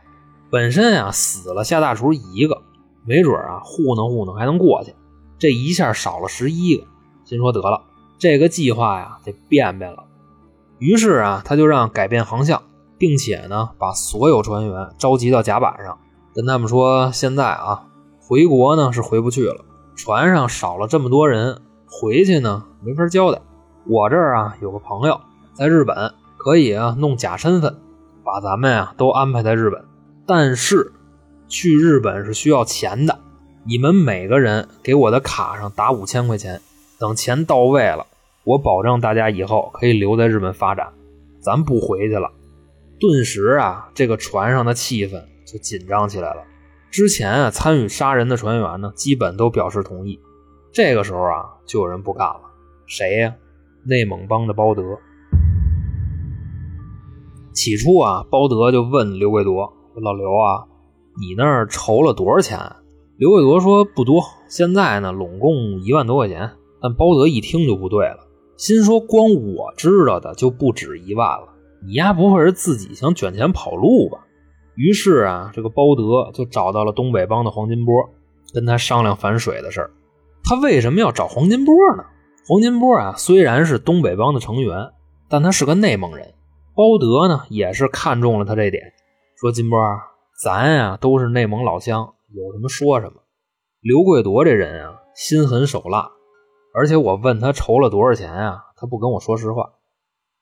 [0.49, 2.61] 本身啊死了夏大厨一个，
[3.05, 4.93] 没准啊糊弄糊弄还能过去，
[5.39, 6.85] 这一下少了十一个，
[7.23, 7.83] 心说得了，
[8.19, 10.03] 这个计划呀得变变了。
[10.77, 12.61] 于是啊他就让改变航向，
[13.01, 15.97] 并且呢把所有船员召集到甲板上，
[16.35, 17.87] 跟他们说现在啊
[18.19, 23.41] 回国呢是回不去了，船上少了这么多人，回去呢没法交代。
[23.87, 25.19] 我这儿啊有个朋友
[25.55, 27.75] 在日本，可以啊弄假身份，
[28.23, 29.83] 把咱们啊都安排在日本。
[30.27, 30.93] 但是
[31.47, 33.17] 去日本是需要钱的，
[33.65, 36.61] 你们每个人给我的卡上打五千块钱。
[36.99, 38.05] 等钱到位了，
[38.43, 40.89] 我保证大家以后可以留在日本发展，
[41.39, 42.29] 咱不回去了。
[43.01, 46.43] 顿时啊，这个船上的气氛就紧张起来了。
[46.91, 50.19] 之前啊参与杀人的船员呢，基本都表示同意。
[50.71, 52.41] 这个时候啊，就有人不干了，
[52.85, 53.33] 谁呀？
[53.83, 54.83] 内蒙帮的包德，
[57.51, 60.67] 起初啊，包德就问刘贵铎：“老刘啊，
[61.19, 62.59] 你那儿筹了多少钱？”
[63.17, 71.50] 刘贵铎说：“不多，现在呢，拢共一万多块钱。”但包德一听就不对了，心说：“光我知道的就不止一万了，
[71.85, 74.25] 你丫不会是自己想卷钱跑路吧？”
[74.75, 77.93] 于是啊，这个包德就找到了东北帮的黄金波，
[78.53, 79.91] 跟他商量反水的事儿。
[80.43, 82.03] 他为什么要找黄金波呢？
[82.47, 84.91] 黄金波啊，虽然是东北帮的成员，
[85.29, 86.33] 但他是个内蒙人。
[86.73, 88.81] 包德呢，也是看中了他这点，
[89.39, 89.77] 说：“金波，
[90.41, 93.21] 咱呀都是内蒙老乡，有什么说什么。”
[93.81, 96.09] 刘贵铎这人啊，心狠手辣，
[96.73, 99.69] 而且我问他筹了多少钱啊，他不跟我说实话。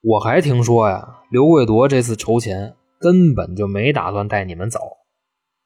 [0.01, 4.79] 我还听说呀，刘贵铎这次筹钱根本就没打算带你们走，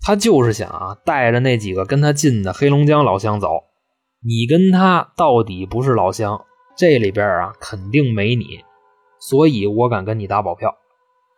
[0.01, 3.49] 他就是想啊，带着那几个跟他近的黑龙江老乡走。
[4.25, 8.45] 你跟他到底不是老乡，这里边啊肯定没你，
[9.19, 10.73] 所以我敢跟你打保票。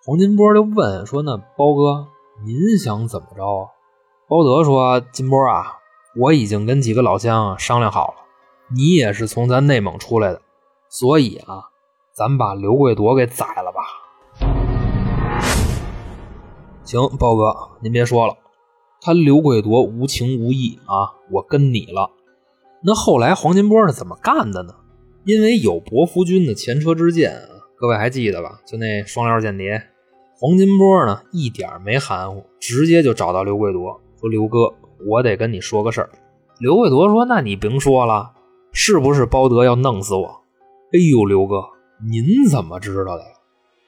[0.05, 2.07] 黄金波就问说：“那包哥，
[2.45, 3.67] 您想怎么着啊？”
[4.29, 5.79] 包德说：“金波啊，
[6.17, 8.15] 我已经跟几个老乡商量好了，
[8.75, 10.41] 你也是从咱内蒙出来的，
[10.89, 11.63] 所以啊，
[12.17, 13.81] 咱把刘贵铎给宰了吧。”
[16.85, 18.37] 行，包哥，您别说了，
[19.01, 22.11] 他刘贵铎无情无义啊，我跟你了。
[22.81, 24.73] 那后来黄金波是怎么干的呢？
[25.25, 27.33] 因为有伯福军的前车之鉴，
[27.75, 28.61] 各位还记得吧？
[28.65, 29.83] 就那双料间谍，
[30.39, 34.73] 黄金波呢一点没含糊，直接就找到刘贵铎说：“刘哥，
[35.05, 36.09] 我得跟你说个事儿。”
[36.59, 38.31] 刘贵铎说：“那你甭说了，
[38.71, 40.27] 是不是包德要弄死我？”
[40.93, 41.61] 哎呦，刘哥，
[41.99, 43.29] 您怎么知道的呀？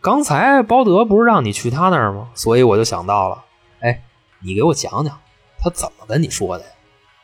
[0.01, 2.29] 刚才包德不是让你去他那儿吗？
[2.33, 3.43] 所以我就想到了。
[3.81, 4.03] 哎，
[4.41, 5.19] 你给我讲讲，
[5.59, 6.69] 他怎么跟你说的呀？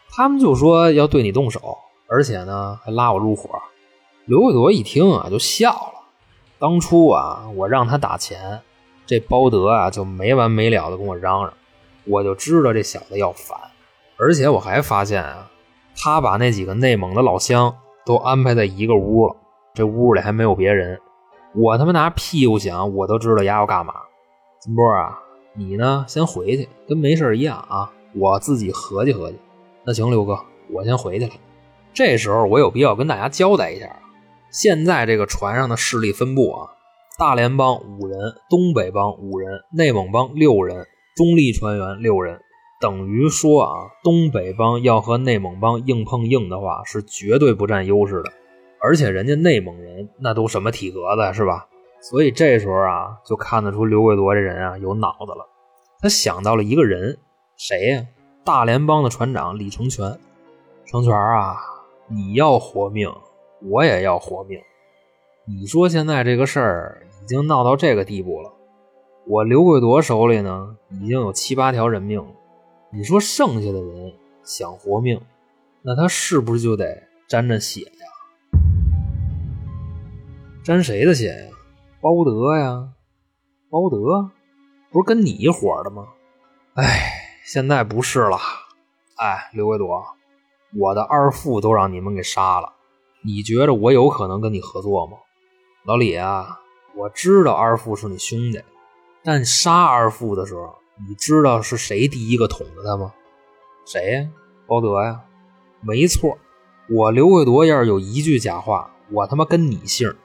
[0.09, 3.49] 他们就说要对你动手，而且呢还拉我入伙。
[4.25, 6.03] 刘贵铎一听啊就笑了。
[6.59, 8.61] 当初啊我让他打钱，
[9.05, 11.53] 这包德啊就没完没了的跟我嚷嚷，
[12.05, 13.57] 我就知道这小子要反。
[14.17, 15.49] 而且我还发现啊，
[15.95, 17.75] 他把那几个内蒙的老乡
[18.05, 19.35] 都安排在一个屋了，
[19.75, 20.99] 这屋里还没有别人。
[21.55, 23.93] 我他妈拿屁股想，我都知道丫要干嘛。
[24.59, 25.19] 金波啊，
[25.55, 27.91] 你呢先回去，跟没事一样啊。
[28.15, 29.37] 我自己合计合计。
[29.83, 30.37] 那行，刘哥，
[30.71, 31.31] 我先回去了。
[31.91, 33.99] 这时候我有必要跟大家交代一下，
[34.51, 36.69] 现在这个船上的势力分布啊，
[37.17, 38.19] 大连帮五人，
[38.49, 42.39] 东北帮五人，内蒙帮六人，中立船员六人，
[42.79, 43.71] 等于说啊，
[44.03, 48.31] 东北帮要和内蒙帮硬碰硬的话，是绝对不占优势的。
[48.83, 51.67] 而且人家内蒙人那都什么体格子是吧？
[52.01, 55.47] 所以这时候啊，就看得出刘贵铎这人啊有脑子了。
[56.01, 57.17] 他想到了一个人，
[57.55, 58.05] 谁呀？
[58.43, 60.19] 大连邦的船长李成全。
[60.85, 61.55] 成全啊，
[62.09, 63.09] 你要活命，
[63.61, 64.59] 我也要活命。
[65.47, 68.51] 你说现在这个事儿已经闹到这个地步了，
[69.25, 72.31] 我刘贵夺手里呢已经有七八条人命了。
[72.91, 74.13] 你说剩下的人
[74.43, 75.21] 想活命，
[75.83, 77.92] 那他是不是就得沾着血？
[80.63, 81.57] 沾谁的血呀？
[81.99, 82.87] 包德呀？
[83.69, 84.31] 包德
[84.91, 86.07] 不是跟你一伙的吗？
[86.75, 87.11] 哎，
[87.43, 88.37] 现在不是了。
[89.17, 90.01] 哎，刘贵夺。
[90.79, 92.71] 我的二父都让你们给杀了，
[93.25, 95.17] 你觉得我有可能跟你合作吗？
[95.83, 96.61] 老李啊，
[96.95, 98.63] 我知道二父是你兄弟，
[99.21, 103.13] 但杀二父的时候，你知道是谁第一个捅的他吗？
[103.85, 104.29] 谁呀？
[104.65, 105.25] 包德呀？
[105.81, 106.37] 没错，
[106.89, 110.15] 我刘贵夺要是有一句假话，我他妈跟你姓。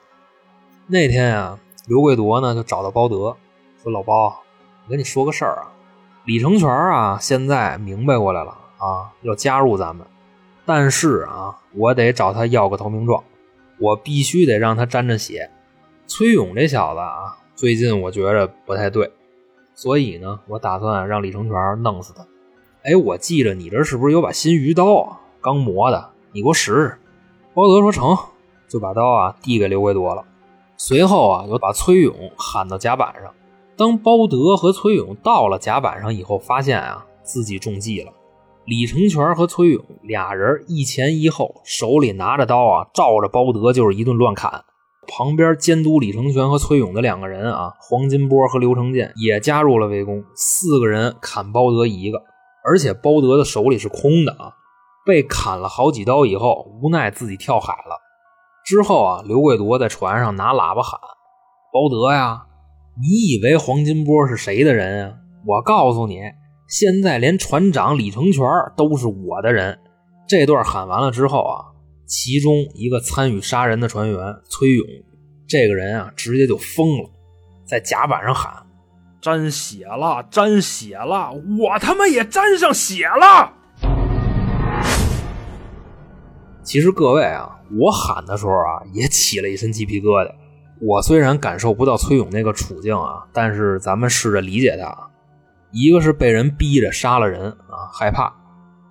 [0.91, 3.36] 那天啊，刘贵夺呢就找到包德，
[3.82, 4.41] 说：“老包，
[4.86, 5.68] 我跟你说个事儿啊，
[6.24, 10.07] 李成全啊，现在明白过来了啊，要加入咱们。”
[10.64, 13.22] 但是啊，我得找他要个投名状，
[13.78, 15.51] 我必须得让他沾着血。
[16.07, 19.12] 崔勇这小子啊，最近我觉着不太对，
[19.74, 22.26] 所以呢，我打算让李成全弄死他。
[22.82, 25.20] 哎，我记着你这是不是有把新鱼刀啊？
[25.43, 26.99] 刚磨的，你给我使使。
[27.53, 28.16] 包德说成，
[28.68, 30.24] 就把刀啊递给刘贵夺了。
[30.79, 33.35] 随后啊，又把崔勇喊到甲板上。
[33.76, 38.12] 当包德和崔勇到了甲板上以后，发现啊自己中计了。
[38.64, 44.64] 李成全和崔勇俩人一前一后，手里拿着刀啊，照着包德就是一顿乱砍。
[45.09, 50.22] 旁边监督李成全和崔勇的两个人啊，黄金波和刘成建也加入了围攻。
[50.37, 52.22] 四个人砍包德一个，
[52.64, 54.53] 而且包德的手里是空的啊。
[55.07, 58.07] 被砍了好几刀以后，无奈自己跳海了。
[58.68, 61.00] 之后啊，刘贵夺在船上拿喇叭喊
[61.72, 62.42] ：“包德呀，
[63.00, 65.14] 你以为黄金波是谁的人啊？
[65.46, 66.20] 我告诉你。”
[66.68, 68.44] 现在连船长李成全
[68.76, 69.78] 都是我的人。
[70.28, 71.64] 这段喊完了之后啊，
[72.06, 74.18] 其中一个参与杀人的船员
[74.50, 74.86] 崔勇，
[75.48, 77.10] 这个人啊，直接就疯了，
[77.66, 78.52] 在甲板上喊
[79.22, 83.50] ：“沾血了，沾血了，我他妈也沾上血了！”
[86.68, 90.30] 其实各位啊，我喊的时候啊，也起了一身鸡皮疙瘩。
[90.82, 94.94] 我虽然感受不到崔勇那个处境啊，但是咱们试着理解他。
[95.72, 98.30] 一个是被人逼着杀了人啊，害怕；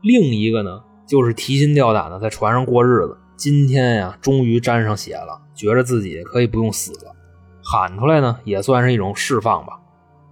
[0.01, 3.15] 另一个呢，就是提心吊胆的在船上过日子。
[3.35, 7.15] 今天呀，终于沾上血了，觉着自己可以不用死了，
[7.63, 9.79] 喊出来呢，也算是一种释放吧。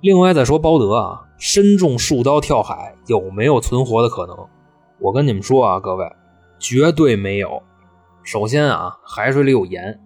[0.01, 4.35] 另外再说包德啊，身中数刀跳海，有没有存活的可能？
[4.99, 6.11] 我跟你们说啊，各位，
[6.60, 7.62] 绝对没有。
[8.24, 9.99] 首先啊，海水里有盐，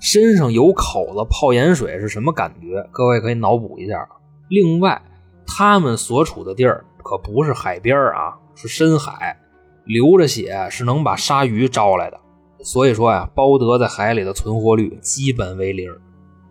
[0.00, 2.88] 身上有口子泡盐水是什么感觉？
[2.92, 4.08] 各位可以脑补一下。
[4.48, 5.00] 另外。
[5.48, 9.38] 他们所处的地儿可不是海边啊，是深海，
[9.84, 12.18] 流着血是能把鲨鱼招来的。
[12.64, 15.88] 所以说呀，包德在海里的存活率基本为零。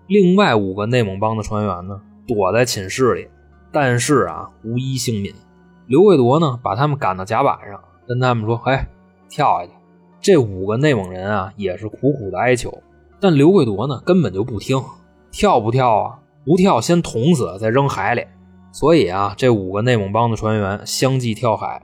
[0.08, 3.28] 另外五个内蒙帮的船员呢，躲在寝室里，
[3.70, 5.36] 但是啊，无一幸免。
[5.88, 7.78] 刘贵夺呢，把他们赶到甲板上，
[8.08, 8.88] 跟他们说：“哎，
[9.30, 9.72] 跳下去。”
[10.22, 12.82] 这五个内蒙人啊，也是苦苦的哀求，
[13.20, 14.82] 但刘贵夺呢，根本就不听。
[15.32, 16.20] 跳不跳啊？
[16.44, 18.26] 不跳，先捅死，再扔海里。
[18.72, 21.82] 所以啊，这五个内蒙帮的船员相继跳海，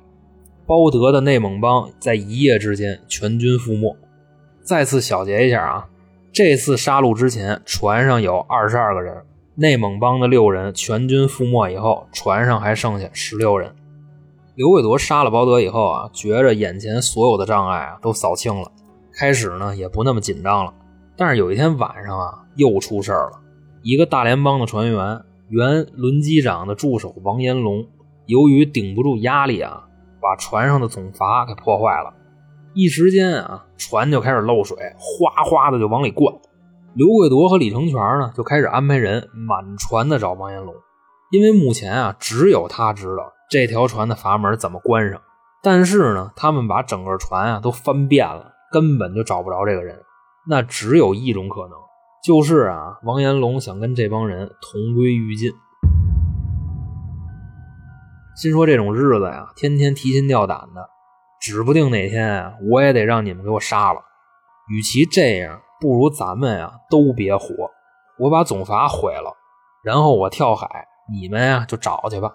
[0.65, 3.95] 包德的内蒙帮在一夜之间全军覆没。
[4.63, 5.87] 再次小结一下啊，
[6.31, 9.15] 这次杀戮之前，船上有二十二个人，
[9.55, 13.73] 内蒙帮的六人全军覆没以后，船上还剩下十六人。
[14.55, 18.71] 刘贵夺杀了包德以后啊，觉着眼前所有的障碍啊都扫清了，
[19.13, 20.73] 开始呢也不那么紧张了。
[21.15, 23.39] 但是有一天晚上啊，又出事了，
[23.81, 25.21] 一个大联邦的船员。
[25.49, 27.85] 原轮机长的助手王延龙，
[28.25, 29.83] 由于顶不住压力啊，
[30.21, 32.13] 把船上的总阀给破坏了。
[32.73, 36.33] 一时间啊，船就开始漏水，哗哗的就往里灌。
[36.93, 40.73] 刘贵夺和李成全呢，就开始安排人满船的找王延龙，
[41.31, 45.21] 因为目前啊，只有他知道这条船的阀门怎么关上。
[45.61, 50.01] 但是呢，他们把整个船啊都翻遍了，根本就找不着这个人。
[50.47, 51.71] 那只有一种可能。
[52.23, 55.51] 就是啊，王延龙想跟这帮人同归于尽，
[58.35, 60.87] 心说这种日子呀，天天提心吊胆的，
[61.41, 63.99] 指不定哪天啊，我也得让你们给我杀了。
[64.69, 67.47] 与其这样，不如咱们呀都别活，
[68.19, 69.35] 我把总阀毁了，
[69.83, 72.31] 然后我跳海，你们呀就找去吧。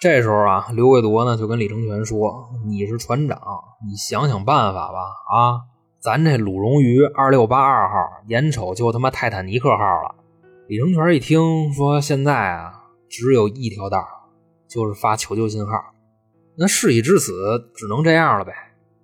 [0.00, 3.38] 这时候啊，刘贵夺呢就跟李成全说：“你是船长，
[3.86, 5.68] 你想想办法吧，啊。”
[6.00, 7.94] 咱这鲁荣鱼二六八二号，
[8.26, 10.14] 眼瞅就他妈泰坦尼克号了。
[10.68, 12.80] 李成全一听说，现在啊
[13.10, 14.02] 只有一条道，
[14.66, 15.72] 就是发求救信号。
[16.56, 17.34] 那事已至此，
[17.74, 18.54] 只能这样了呗。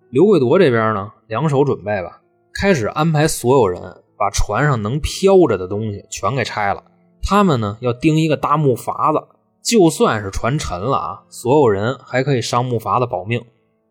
[0.08, 2.22] 刘贵铎这边呢，两手准备吧，
[2.58, 3.82] 开始安排所有人
[4.16, 6.82] 把船上能飘着的东西全给拆了。
[7.22, 9.35] 他们呢，要钉一个大木筏子，
[9.66, 13.44] 就算是船沉了啊，所有人还可以上木筏子保命，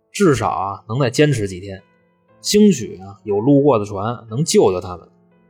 [0.10, 1.84] 至少啊，能再坚持几天。
[2.40, 5.06] 兴许啊，有路过的船能救救他们。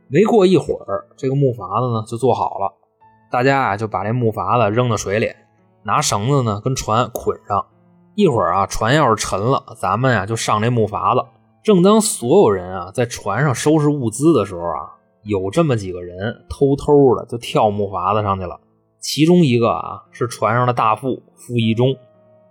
[0.08, 2.74] 没过一会儿，这个木筏子呢就做好了，
[3.30, 5.30] 大家啊就把这木筏子扔到水里，
[5.84, 7.64] 拿绳子呢跟船捆上。
[8.16, 11.24] 一会儿啊，船要是沉了，咱们呀就上这木筏子。
[11.62, 14.90] 正当所有人啊在船上收拾物资的时候啊，
[15.22, 18.58] 有这么几个人偷偷的就跳木筏子上去了。
[19.08, 21.96] 其中一个啊是船上的大副傅义忠，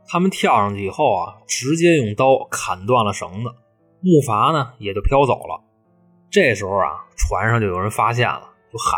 [0.08, 3.50] 他们跳上去以后啊，直接用刀砍断了绳子，
[4.00, 5.62] 木筏呢也就飘走了。
[6.32, 8.98] 这时候啊，船上就有人发现了，就喊：“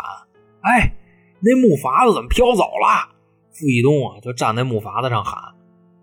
[0.62, 0.94] 哎，
[1.40, 3.12] 那木筏子怎么飘走了？”
[3.50, 5.56] 傅义东啊就站在木筏子上喊。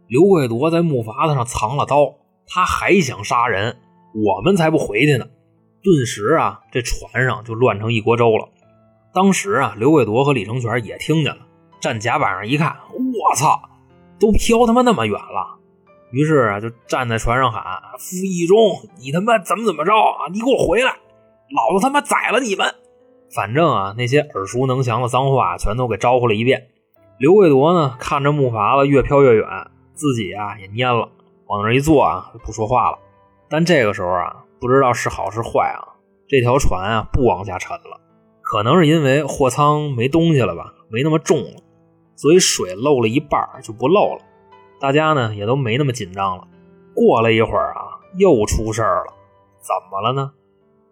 [0.08, 3.78] 刘贵夺在木筏子上藏了刀，他还想杀人，
[4.14, 5.26] 我们才不回去呢！
[5.82, 8.49] 顿时啊，这船上就乱成一锅粥了。
[9.14, 11.45] 当时啊，刘贵夺和李成全也听见了，
[11.86, 13.61] 站甲板上一看，我操，
[14.19, 15.59] 都飘他妈那么远了！
[16.09, 17.61] 于是啊，就站在船上喊
[17.99, 18.57] ：“傅义忠，
[18.97, 20.25] 你他妈怎么怎么着啊？
[20.33, 20.95] 你给我回来，
[21.53, 22.73] 老子他妈宰了你们！”
[23.36, 26.69] 反正啊，那些耳熟能详的脏话全都给招呼了一遍。
[27.19, 29.47] 刘贵铎呢，看着木筏子越飘越远。
[29.93, 31.07] 自己啊也蔫了，
[31.45, 32.97] 往那一坐啊不说话了。
[33.47, 35.86] 但这个时候啊，不知道是好是坏啊，
[36.27, 38.01] 这条船啊不往下沉了，
[38.41, 41.61] 可能是因为货舱没东西了吧，没那么重了，
[42.16, 44.22] 所以水漏了一半就不漏了。
[44.80, 46.47] 大家呢也都没那么紧张了。
[46.93, 49.13] 过了一会儿啊，又出事儿了，
[49.59, 50.32] 怎么了呢？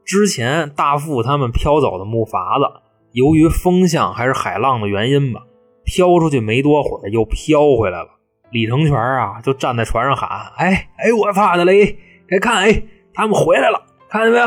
[0.05, 5.43] 之前大副他们飘走的木筏子，由于风向还是海浪的原因吧，
[5.85, 8.09] 飘出去没多会儿又飘回来了。
[8.51, 11.97] 李成全啊，就站在船上喊：“哎哎，我发的嘞！
[12.27, 14.45] 该看哎，他们回来了，看见没有？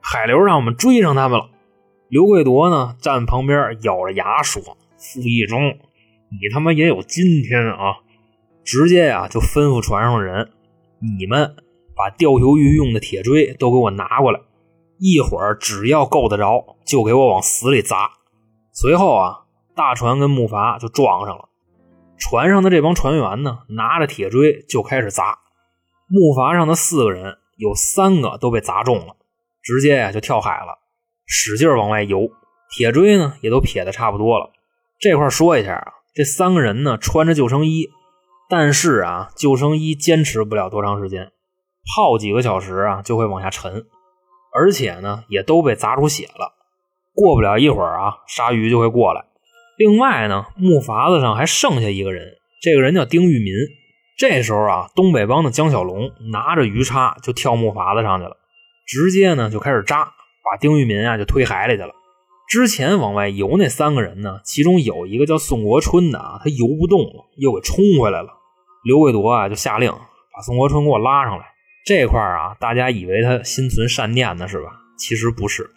[0.00, 1.48] 海流让我们追上他们了。”
[2.08, 4.60] 刘贵铎呢，站旁边咬着牙说
[4.98, 5.78] ：“傅义忠，
[6.30, 7.96] 你他妈也有今天啊！”
[8.64, 10.50] 直接呀，就吩咐船上的人
[11.00, 11.56] ：“你们
[11.96, 14.40] 把钓鱿鱼用的铁锥都给我拿过来，
[14.98, 18.10] 一会儿只要够得着，就给我往死里砸。”
[18.72, 21.48] 随后啊，大船跟木筏就撞上了。
[22.18, 25.38] 船上的这帮船员呢，拿着铁锥就开始砸。
[26.08, 29.16] 木筏上的四个人有三个都被砸中了，
[29.62, 30.78] 直接呀就跳海了，
[31.26, 32.28] 使劲往外游。
[32.70, 34.50] 铁锥呢也都撇的差不多了。
[34.98, 37.90] 这块说一下啊，这三个人呢穿着救生衣，
[38.50, 41.30] 但是啊救生衣坚持不了多长时间，
[41.94, 43.86] 泡几个小时啊就会往下沉，
[44.52, 46.54] 而且呢也都被砸出血了。
[47.14, 49.26] 过不了一会儿啊，鲨鱼就会过来。
[49.76, 53.54] 另外呢，木筏子上还剩下一个人，这个人叫丁玉民。
[54.16, 58.36] 这时候啊，东北帮的江小龙拿着鱼叉就跳木筏子上去了，
[58.88, 60.02] 直接呢就开始扎，
[60.42, 61.94] 把丁玉民啊就推海里去了。
[62.48, 68.30] 之前往外游那三个人呢，其中有一个叫宋国春的啊，他游不动了，又给冲回来了。
[68.84, 71.44] 刘贵铎啊就下令把宋国春给我拉上来。
[71.84, 74.70] 这块啊，大家以为他心存善念呢是吧？
[74.98, 75.70] 其实不是。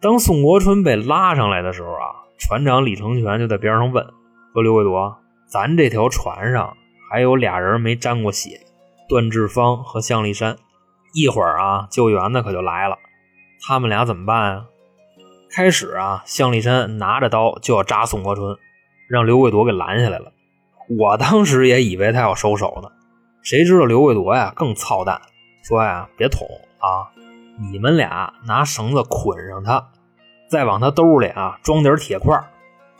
[0.00, 2.24] 当宋国春被拉上来的时候啊。
[2.38, 4.04] 船长李成全就在边上问
[4.52, 5.16] ：“说刘贵铎，
[5.48, 6.76] 咱这条船上
[7.10, 8.60] 还有俩人没沾过血，
[9.08, 10.54] 段志芳和向立山。
[11.14, 12.98] 一会儿啊，救援的可就来了，
[13.66, 14.66] 他们俩怎么办啊？”
[15.56, 18.58] 开始啊，向立山拿着刀就要扎宋国春，
[19.08, 20.30] 让刘贵夺给拦下来了。
[20.86, 22.90] 我当时也以为他要收手呢，
[23.42, 25.18] 谁知道刘贵夺呀更操蛋，
[25.62, 26.46] 说呀：“别捅
[26.76, 27.08] 啊，
[27.72, 29.82] 你们俩拿绳子捆上他。”
[30.50, 32.38] 再往他兜里啊装点铁块，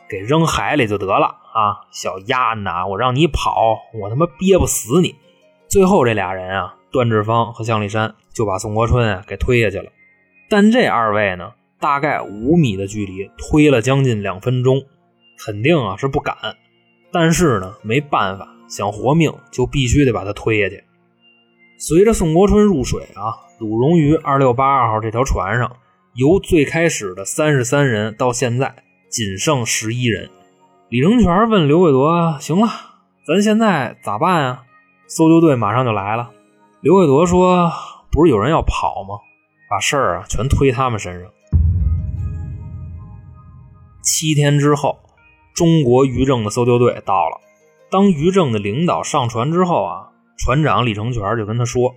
[0.08, 1.84] 给扔海里就得了啊！
[1.90, 5.14] 小丫呐，我让你跑，我他妈憋不死你！
[5.68, 9.92] 最后这俩人啊，段志芳和向立山就把宋国春啊给推下去了。
[10.48, 14.82] 但这二位呢，大概五米的距离推了将近两分钟，
[15.44, 16.36] 肯定啊是不敢。
[17.12, 20.82] 但是呢，没办法，想活命就必须得把他推下去。
[21.78, 25.76] 随着宋国春入水啊，鲁荣于二六八二号这条船上。
[26.14, 28.74] 由最开始的三十三人到现在
[29.10, 30.30] 仅剩十一人，
[30.88, 32.68] 李成全问刘贵铎：“行了，
[33.26, 34.64] 咱现在咋办啊？”
[35.06, 36.30] 搜救队马上就来了。
[36.80, 37.70] 刘贵铎说
[38.10, 39.16] ：“不是有人要跑吗？
[39.68, 41.30] 把事儿啊全推他们身上。”
[44.06, 45.00] 七天之后，
[45.52, 47.40] 中国渔政的搜救队到了。
[47.90, 51.92] 当渔政的领导上船之后啊，船长李成全就跟他说：“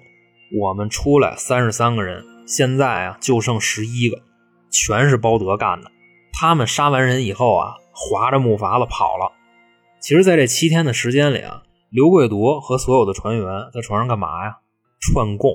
[0.60, 4.24] 我们出来三十三个人。”现在啊，就剩十一个，
[4.72, 5.92] 全是包德干的。
[6.34, 9.32] 他们杀完人以后啊，划着木筏子跑了。
[10.02, 14.58] 其实，在这七天的时间里啊，刘贵夺和所有的船员在船上干嘛呀？
[15.00, 15.52] 串供。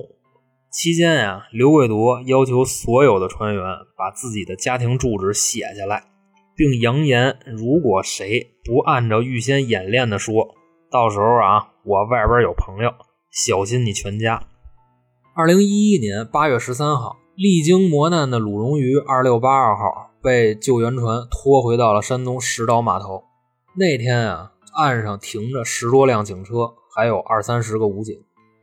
[0.71, 3.63] 期间呀，刘贵夺要求所有的船员
[3.97, 6.03] 把自己的家庭住址写下来，
[6.55, 10.55] 并扬言，如果谁不按照预先演练的说，
[10.89, 12.91] 到时候啊，我外边有朋友，
[13.29, 14.41] 小心你全家。
[15.35, 23.23] 二零一一年八月十三号，历经磨难的鲁荣鱼二六八二号被救援船拖回到了山东石岛码头。
[23.77, 28.15] 那天啊，岸上停着十多辆警车，还有二三十个武警。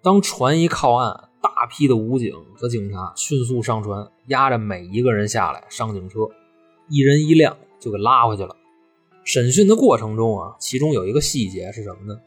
[0.03, 6.20] 当船一靠岸，大批的武警和警察迅速上船，押着每一个人下来上警车，
[6.88, 8.57] 一人一辆就给拉回去了。
[9.24, 12.18] 审讯的过程中啊，其中有一个细节是什么呢？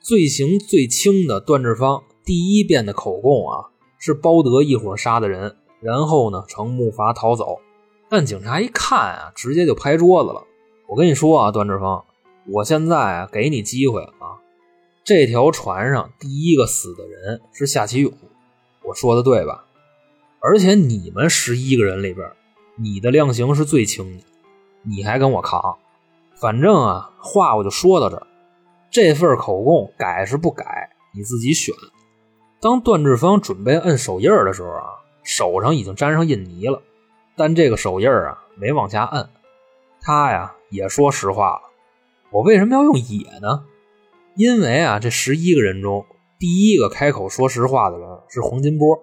[0.00, 7.58] 罪行最轻的段志芳第一遍的口供啊，是包德一伙杀的人，然后呢乘木筏逃走。
[8.08, 10.44] 但警察一看啊，直接就拍桌子了。
[10.88, 12.04] 我跟你说啊，段志芳，
[12.48, 14.38] 我现在啊给你机会啊，
[15.04, 18.12] 这条船上第一个死的人是夏启勇。
[18.84, 19.66] 我说的对吧？
[20.40, 22.28] 而且你们十一个人里边，
[22.76, 24.24] 你的量刑是最轻的，
[24.82, 25.78] 你还跟我扛。
[26.34, 28.26] 反正啊，话我就说到这儿。
[28.90, 31.74] 这份口供改是不改，你自己选。
[32.60, 34.84] 当段志芳准备摁手印的时候啊，
[35.22, 36.82] 手上已经沾上印泥了，
[37.36, 39.28] 但这个手印啊没往下摁。
[40.00, 41.62] 他呀也说实话了。
[42.30, 43.64] 我为什么要用也呢？
[44.34, 46.04] 因为啊，这十一个人中。
[46.38, 49.00] 第一个开口说实话的人是黄金波。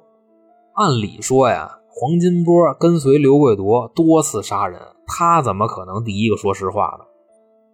[0.74, 7.06] 按理说呀，黄金波跟随刘贵铎多次杀人，他怎么可能第一个说实话呢？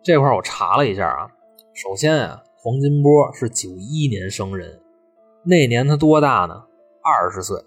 [0.03, 1.27] 这块我查了一下啊，
[1.73, 4.79] 首先啊，黄金波是九一年生人，
[5.43, 6.63] 那年他多大呢？
[7.03, 7.59] 二十岁。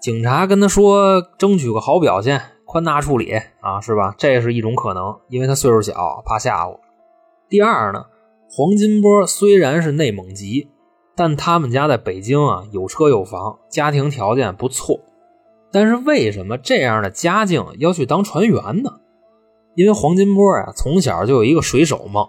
[0.00, 4.14] 警察跟他说争取个好表现，宽大处理啊，是吧？
[4.16, 6.78] 这是一种可能，因为他岁数小，怕吓唬。
[7.48, 8.06] 第二呢，
[8.50, 10.70] 黄金波虽然是内蒙籍。
[11.16, 15.00] 但他们家在北京啊，有车有房，家庭条件不错。
[15.78, 18.98] 但是为什么这样的家境要去当船员呢？
[19.76, 22.28] 因为黄金波啊，从小就有一个水手梦，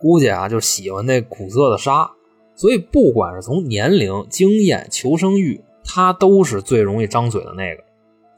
[0.00, 2.10] 估计啊就喜欢那苦涩的沙，
[2.54, 7.84] 所以不管是从年龄、经验、求生欲，他都是最容易张嘴的那个。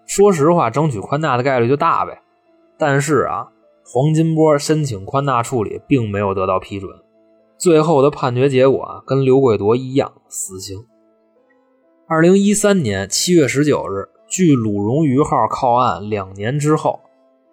[0.04, 2.20] 说实话，争取宽大的概率就大呗。
[2.76, 3.46] 但是啊，
[3.84, 6.90] 黄金波申请宽大处理并没有得到批准。
[7.56, 10.84] 最后的判决结果啊，跟刘贵铎一样，死刑。
[12.08, 17.00] 二零一三年七月十九日，距鲁荣鱼号靠岸两年之后，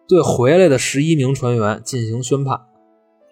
[0.07, 2.61] 对回来的十一名船员进行宣判：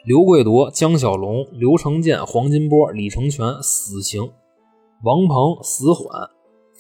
[0.04, 4.32] 刘贵铎、江小龙、刘成建、黄金波、李成全死刑；
[5.04, 6.32] 王鹏死缓；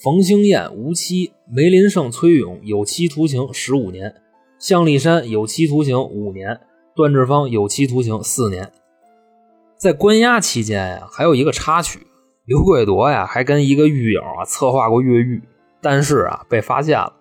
[0.03, 4.09] 冯兴燕无期；梅林胜、崔勇有期徒刑十五年；
[4.57, 6.57] 向立山有期徒刑五年；
[6.95, 8.71] 段志芳有期徒刑四年。
[9.77, 12.07] 在关押期间呀，还有一个插曲，
[12.45, 15.43] 刘贵铎呀还跟一个狱友啊策划过越狱，
[15.85, 17.13] 但是啊被发现了。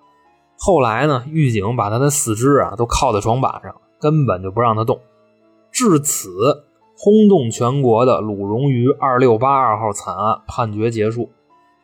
[0.57, 4.99] 后来呢，狱警把他的四肢啊都铐在床板上，根本就不让他动。
[5.71, 6.31] 至此，
[6.97, 11.29] 轰动全国的鲁荣鱼二六八二号惨案判决结束。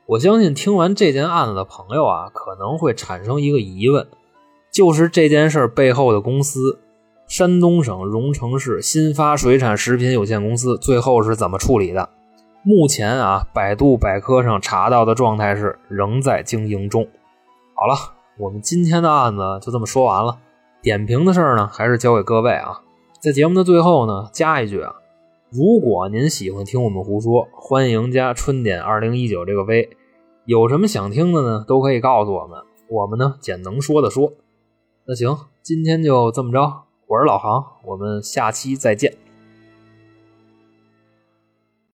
[0.06, 4.08] 我相信听完这件案子的朋友啊，可能会产生一个疑问，
[4.72, 6.78] 就是这件事背后的公司。
[7.28, 12.08] 山东省荣成市新发水产食品有限公司最后是怎么处理的？
[12.62, 17.08] 目前啊，百度百科上查到的状态是仍在经营中。
[17.74, 17.94] 好了，
[18.38, 20.38] 我们今天的案子就这么说完了。
[20.82, 22.82] 点评的事儿呢，还是交给各位啊。
[23.18, 24.94] 在节目的最后呢，加一句啊，
[25.48, 29.88] 如果您喜欢听我们胡说，欢迎加春点二零一九这个微。
[30.44, 32.58] 有什么想听的呢，都可以告诉我们，
[32.90, 34.34] 我们呢简能说的说。
[35.06, 36.82] 那行，今天就这么着。
[37.06, 39.29] 我是老航，我们下期再见。